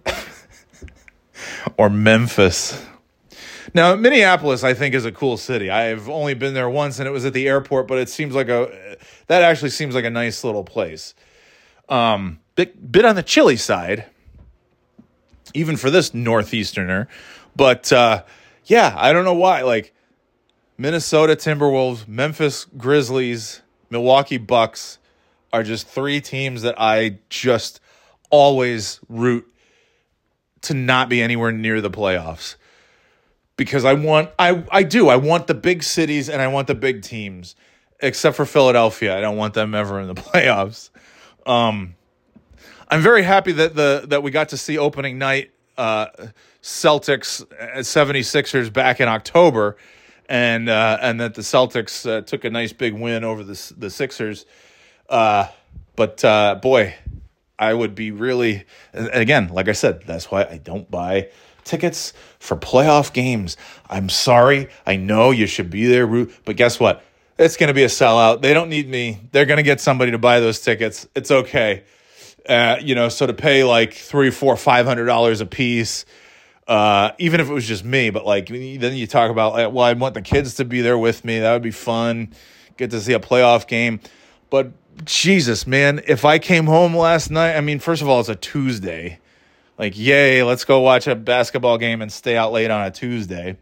[1.76, 2.84] or Memphis.
[3.74, 5.70] Now, Minneapolis, I think, is a cool city.
[5.70, 8.48] I've only been there once, and it was at the airport, but it seems like
[8.48, 8.96] a
[9.26, 11.14] that actually seems like a nice little place.
[11.88, 14.06] Um, bit bit on the chilly side,
[15.52, 17.08] even for this northeasterner.
[17.54, 18.22] But uh,
[18.64, 19.62] yeah, I don't know why.
[19.62, 19.92] Like
[20.78, 24.98] Minnesota Timberwolves, Memphis Grizzlies, Milwaukee Bucks
[25.52, 27.80] are just three teams that I just
[28.30, 29.46] always root
[30.62, 32.56] to not be anywhere near the playoffs.
[33.56, 36.74] Because I want I I do I want the big cities and I want the
[36.74, 37.54] big teams.
[38.00, 40.90] Except for Philadelphia I don't want them ever in the playoffs.
[41.46, 41.94] Um
[42.88, 46.08] I'm very happy that the that we got to see opening night uh
[46.62, 47.46] Celtics
[47.78, 49.76] 76ers back in October
[50.28, 53.90] and uh and that the Celtics uh, took a nice big win over the the
[53.90, 54.46] Sixers
[55.08, 55.48] uh
[55.94, 56.94] but uh boy
[57.58, 61.30] I would be really, again, like I said, that's why I don't buy
[61.64, 63.56] tickets for playoff games.
[63.88, 64.68] I'm sorry.
[64.86, 67.02] I know you should be there, but guess what?
[67.38, 68.42] It's going to be a sellout.
[68.42, 69.20] They don't need me.
[69.32, 71.06] They're going to get somebody to buy those tickets.
[71.14, 71.84] It's okay.
[72.48, 76.06] Uh, you know, so to pay like three, four, five hundred dollars a piece,
[76.66, 79.84] uh, even if it was just me, but like then you talk about like, well,
[79.84, 81.40] I want the kids to be there with me.
[81.40, 82.32] That would be fun.
[82.76, 84.00] Get to see a playoff game,
[84.50, 84.72] but
[85.04, 88.34] Jesus, man, if I came home last night, I mean, first of all, it's a
[88.34, 89.18] Tuesday.
[89.78, 93.58] Like, yay, let's go watch a basketball game and stay out late on a Tuesday.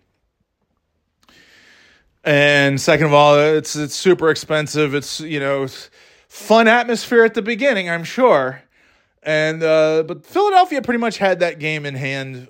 [2.23, 4.95] And second of all, it's it's super expensive.
[4.95, 5.67] It's, you know,
[6.29, 8.63] fun atmosphere at the beginning, I'm sure.
[9.23, 12.49] And uh but Philadelphia pretty much had that game in hand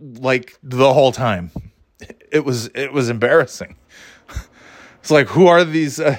[0.00, 1.50] like the whole time.
[2.32, 3.76] It was it was embarrassing.
[5.00, 6.16] It's like who are these uh,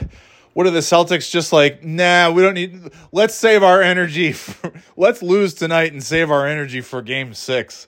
[0.53, 1.83] what are the Celtics just like?
[1.83, 2.91] Nah, we don't need.
[3.11, 4.31] Let's save our energy.
[4.33, 7.87] For, let's lose tonight and save our energy for Game Six.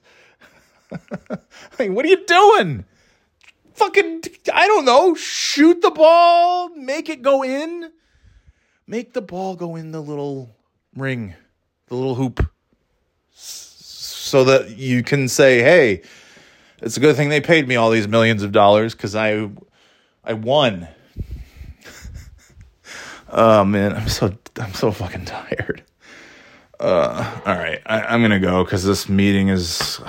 [1.78, 2.86] What are you doing?
[3.74, 4.22] Fucking,
[4.54, 5.16] I don't know.
[5.16, 7.92] Shoot the ball, make it go in.
[8.86, 10.56] Make the ball go in the little
[10.96, 11.34] ring,
[11.88, 12.48] the little hoop,
[14.34, 16.02] so that you can say, "Hey,
[16.82, 19.48] it's a good thing they paid me all these millions of dollars because I,
[20.24, 20.88] I won."
[23.36, 25.84] Oh man, I'm so I'm so fucking tired.
[26.80, 30.00] Uh, all right, I, I'm gonna go because this meeting is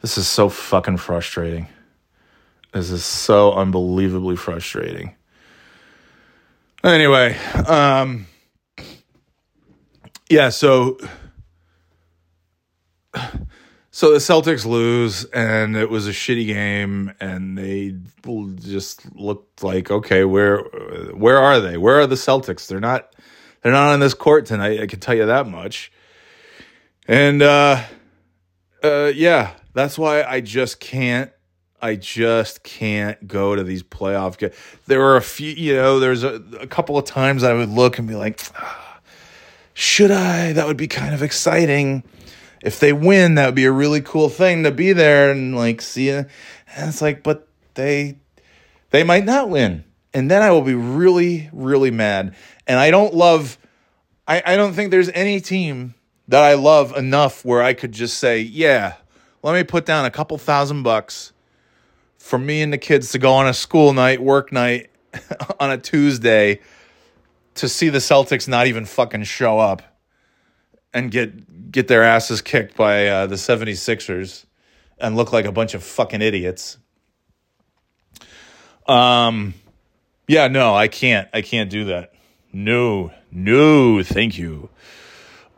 [0.00, 1.66] this is so fucking frustrating.
[2.72, 5.14] This is so unbelievably frustrating.
[6.82, 8.26] Anyway, um,
[10.30, 10.96] yeah, so
[13.90, 17.94] so the Celtics lose, and it was a shitty game, and they
[18.56, 20.58] just looked like okay, where
[21.14, 21.76] where are they?
[21.76, 22.66] Where are the Celtics?
[22.66, 23.14] They're not
[23.62, 24.80] they're not on this court tonight.
[24.80, 25.92] I can tell you that much.
[27.06, 27.82] And uh,
[28.82, 31.30] uh, yeah, that's why I just can't.
[31.80, 34.54] I just can't go to these playoff games.
[34.86, 37.98] There were a few, you know, there's a, a couple of times I would look
[37.98, 39.00] and be like, ah,
[39.74, 40.54] should I?
[40.54, 42.02] That would be kind of exciting
[42.64, 45.82] if they win, that would be a really cool thing to be there and like
[45.82, 46.26] see it.
[46.74, 48.16] And it's like, but they
[48.90, 49.84] they might not win.
[50.14, 52.34] And then I will be really, really mad.
[52.66, 53.58] And I don't love
[54.26, 55.94] I, I don't think there's any team
[56.28, 58.94] that I love enough where I could just say, yeah,
[59.42, 61.34] let me put down a couple thousand bucks
[62.16, 64.88] for me and the kids to go on a school night, work night
[65.60, 66.60] on a Tuesday
[67.56, 69.82] to see the Celtics not even fucking show up
[70.94, 74.46] and get get their asses kicked by uh, the 76ers
[74.98, 76.78] and look like a bunch of fucking idiots.
[78.86, 79.54] Um
[80.26, 81.28] yeah, no, I can't.
[81.34, 82.14] I can't do that.
[82.52, 83.12] No.
[83.30, 84.70] No, thank you.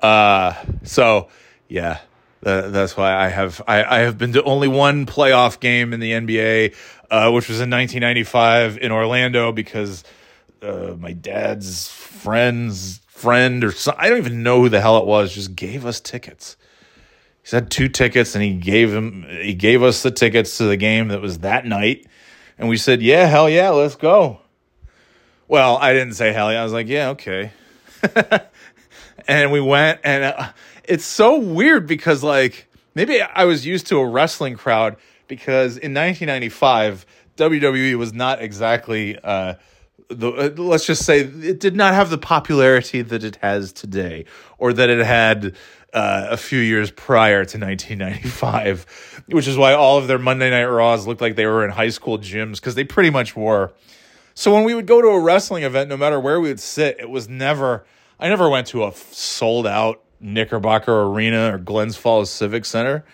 [0.03, 1.29] Uh so
[1.69, 1.99] yeah,
[2.45, 6.01] uh, that's why I have I, I have been to only one playoff game in
[6.01, 6.75] the NBA,
[7.11, 10.05] uh, which was in 1995 in Orlando because
[10.63, 15.07] uh, my dad's friends friend or some, I don't even know who the hell it
[15.07, 16.57] was just gave us tickets.
[17.43, 20.77] He had two tickets and he gave him he gave us the tickets to the
[20.77, 22.07] game that was that night
[22.59, 24.41] and we said, "Yeah, hell yeah, let's go."
[25.49, 26.61] Well, I didn't say hell yeah.
[26.61, 27.53] I was like, "Yeah, okay."
[29.29, 30.49] and we went and uh,
[30.85, 34.97] it's so weird because like maybe I was used to a wrestling crowd
[35.27, 37.07] because in 1995
[37.37, 39.55] WWE was not exactly uh,
[40.09, 44.25] the uh, let's just say it did not have the popularity that it has today
[44.59, 45.57] or that it had
[45.93, 50.65] uh, a few years prior to 1995 which is why all of their monday night
[50.65, 53.73] raws looked like they were in high school gyms because they pretty much were
[54.35, 56.97] so when we would go to a wrestling event no matter where we would sit
[57.01, 57.85] it was never
[58.19, 63.05] I never went to a sold out Knickerbocker Arena or Glens Falls Civic Center.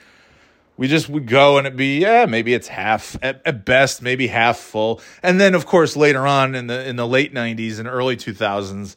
[0.83, 4.27] We just would go and it'd be yeah maybe it's half at, at best maybe
[4.27, 5.01] half full.
[5.23, 8.97] And then of course later on in the in the late 90s and early 2000s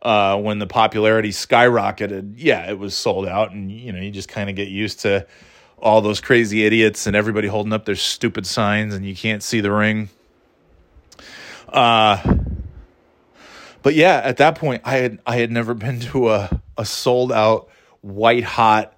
[0.00, 3.52] uh, when the popularity skyrocketed yeah it was sold out.
[3.52, 5.26] And you know you just kind of get used to
[5.76, 9.60] all those crazy idiots and everybody holding up their stupid signs and you can't see
[9.60, 10.08] the ring.
[11.68, 12.16] Uh
[13.82, 17.30] but yeah at that point I had I had never been to a a sold
[17.30, 17.68] out
[18.00, 18.96] white hot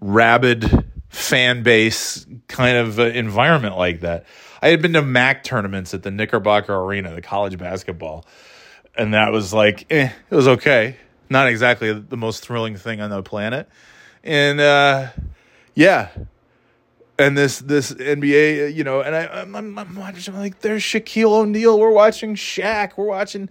[0.00, 4.26] rabid fan base kind of uh, environment like that.
[4.60, 8.26] I had been to MAC tournaments at the Knickerbocker Arena, the college basketball,
[8.96, 10.96] and that was like, eh, it was okay.
[11.30, 13.68] Not exactly the most thrilling thing on the planet,
[14.22, 15.08] and uh,
[15.74, 16.08] yeah,
[17.18, 20.82] and this this NBA, you know, and I I'm, I'm, I'm watching I'm like there's
[20.82, 23.48] Shaquille O'Neal, we're watching Shaq, we're watching,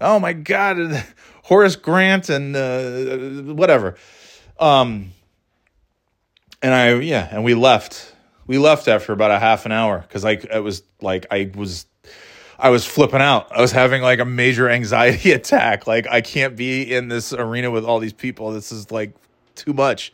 [0.00, 1.04] oh my God,
[1.44, 3.96] Horace Grant and uh, whatever.
[4.60, 5.12] Um,
[6.62, 8.14] and I yeah, and we left.
[8.46, 11.86] We left after about a half an hour because I it was like I was
[12.58, 13.50] I was flipping out.
[13.52, 15.86] I was having like a major anxiety attack.
[15.86, 18.52] Like I can't be in this arena with all these people.
[18.52, 19.14] This is like
[19.54, 20.12] too much.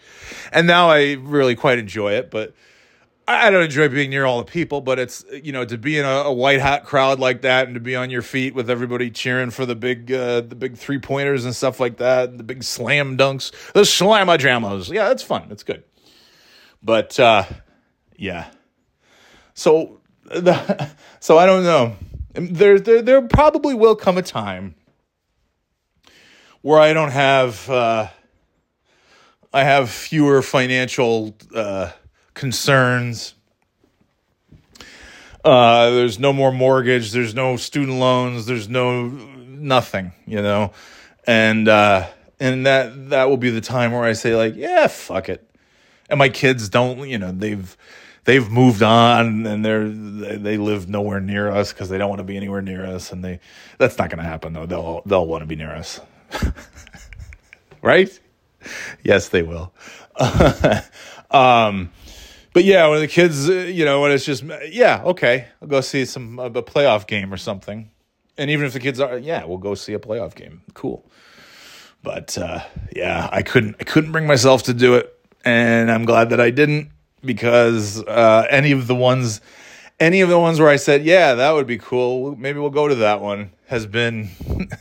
[0.52, 2.54] And now I really quite enjoy it, but
[3.28, 6.04] I don't enjoy being near all the people, but it's you know to be in
[6.04, 9.10] a, a white hat crowd like that and to be on your feet with everybody
[9.10, 12.64] cheering for the big uh, the big three pointers and stuff like that, the big
[12.64, 14.92] slam dunks, the slamma jamos.
[14.92, 15.46] Yeah, that's fun.
[15.48, 15.84] That's good.
[16.82, 17.44] But uh,
[18.16, 18.50] yeah,
[19.54, 21.96] so the, so I don't know.
[22.34, 24.74] There, there there probably will come a time
[26.62, 28.08] where I don't have uh,
[29.52, 31.90] I have fewer financial uh,
[32.34, 33.34] concerns.
[35.44, 37.10] Uh, there's no more mortgage.
[37.12, 38.46] There's no student loans.
[38.46, 40.72] There's no nothing, you know,
[41.26, 42.08] and uh,
[42.40, 45.51] and that that will be the time where I say like, yeah, fuck it
[46.12, 47.76] and my kids don't you know they've
[48.24, 52.24] they've moved on and they're they live nowhere near us because they don't want to
[52.24, 53.40] be anywhere near us and they
[53.78, 54.66] that's not going to happen though.
[54.66, 56.00] They'll they'll want to be near us.
[57.84, 58.16] Right?
[59.02, 59.72] Yes they will.
[61.32, 61.90] Um
[62.52, 66.04] but yeah when the kids you know when it's just yeah okay i'll go see
[66.04, 67.90] some a playoff game or something.
[68.36, 70.60] And even if the kids are yeah we'll go see a playoff game.
[70.74, 71.10] Cool.
[72.02, 72.60] But uh
[72.94, 75.11] yeah i couldn't i couldn't bring myself to do it
[75.44, 76.90] and I'm glad that I didn't
[77.24, 79.40] because uh, any of the ones,
[80.00, 82.36] any of the ones where I said, yeah, that would be cool.
[82.36, 84.28] Maybe we'll go to that one has been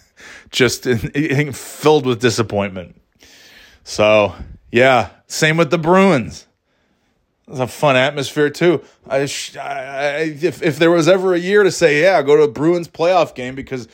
[0.51, 2.99] just in, filled with disappointment.
[3.83, 4.35] So
[4.71, 6.47] yeah, same with the Bruins.
[7.47, 8.83] It's a fun atmosphere too.
[9.07, 9.21] I,
[9.59, 12.87] I, if if there was ever a year to say, yeah, go to a Bruins
[12.87, 13.87] playoff game because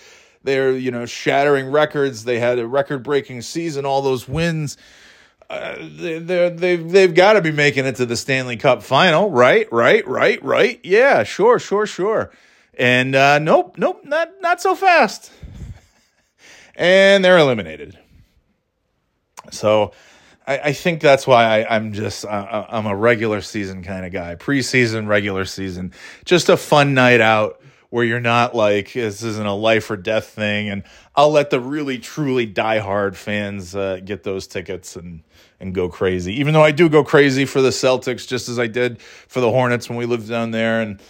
[0.44, 2.24] they're you know shattering records.
[2.24, 4.78] They had a record breaking season, all those wins
[5.50, 6.20] uh, they
[6.50, 9.72] they've they've got to be making it to the Stanley Cup final, right?
[9.72, 10.06] Right?
[10.08, 10.44] Right?
[10.44, 10.80] Right?
[10.84, 12.32] Yeah, sure, sure, sure.
[12.74, 15.32] And uh, nope, nope, not not so fast.
[16.76, 17.98] and they're eliminated.
[19.50, 19.94] So,
[20.46, 24.36] I, I think that's why I, I'm just I'm a regular season kind of guy.
[24.36, 25.94] Preseason, regular season,
[26.26, 30.28] just a fun night out where you're not like this isn't a life or death
[30.28, 30.84] thing and
[31.16, 35.24] i'll let the really truly diehard fans uh, get those tickets and
[35.60, 36.40] and go crazy.
[36.40, 39.50] Even though I do go crazy for the Celtics, just as I did for the
[39.50, 41.02] Hornets when we lived down there, and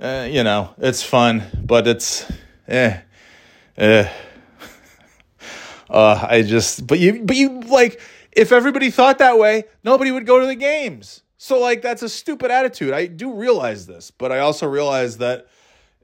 [0.00, 2.30] uh, you know it's fun, but it's
[2.68, 3.00] eh,
[3.76, 4.12] eh.
[5.88, 8.00] Uh, I just, but you, but you like,
[8.32, 11.22] if everybody thought that way, nobody would go to the games.
[11.38, 12.92] So like, that's a stupid attitude.
[12.92, 15.46] I do realize this, but I also realize that,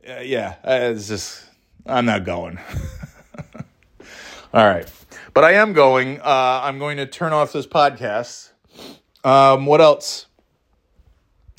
[0.09, 1.45] uh, yeah, it's just,
[1.87, 2.59] I'm not going.
[4.55, 4.91] All right.
[5.35, 6.21] But I am going.
[6.21, 8.51] Uh, I'm going to turn off this podcast.
[9.25, 10.27] Um, what else?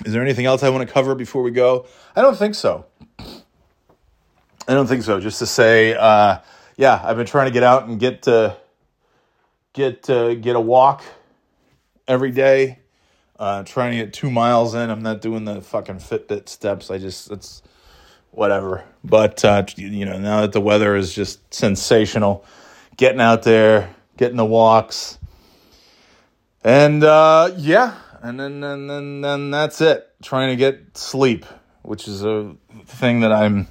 [0.05, 1.87] Is there anything else I want to cover before we go?
[2.15, 2.85] I don't think so.
[3.19, 5.19] I don't think so.
[5.19, 6.39] Just to say, uh,
[6.77, 8.57] yeah, I've been trying to get out and get to
[9.73, 11.03] get to get a walk
[12.07, 12.79] every day.
[13.39, 14.89] Uh, trying to get two miles in.
[14.89, 16.91] I'm not doing the fucking Fitbit steps.
[16.91, 17.61] I just it's
[18.33, 18.83] whatever.
[19.03, 22.45] But uh, you know, now that the weather is just sensational,
[22.97, 25.17] getting out there, getting the walks,
[26.63, 30.09] and uh, yeah, and then and then then that's it.
[30.21, 31.45] Trying to get sleep,
[31.81, 32.55] which is a
[32.85, 33.67] thing that I'm.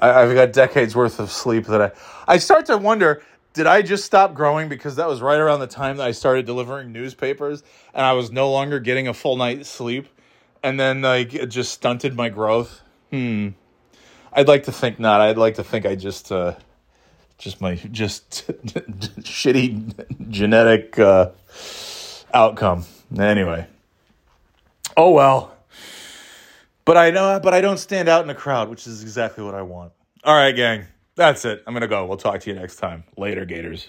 [0.00, 1.92] I, I've got decades worth of sleep that I.
[2.26, 3.22] I start to wonder
[3.54, 6.44] did I just stop growing because that was right around the time that I started
[6.44, 7.62] delivering newspapers
[7.94, 10.08] and I was no longer getting a full night's sleep
[10.64, 12.82] and then like it just stunted my growth?
[13.10, 13.50] Hmm.
[14.34, 15.20] I'd like to think not.
[15.20, 16.54] I'd like to think I just uh
[17.38, 18.46] Just my just
[19.20, 21.30] shitty genetic uh,
[22.32, 22.84] outcome.
[23.18, 23.66] Anyway.
[24.96, 25.56] Oh well.
[26.84, 29.54] But I know but I don't stand out in a crowd, which is exactly what
[29.54, 29.92] I want.
[30.24, 30.86] All right, gang.
[31.16, 31.62] That's it.
[31.66, 32.06] I'm to go.
[32.06, 33.04] We'll talk to you next time.
[33.16, 33.82] Later, Gators.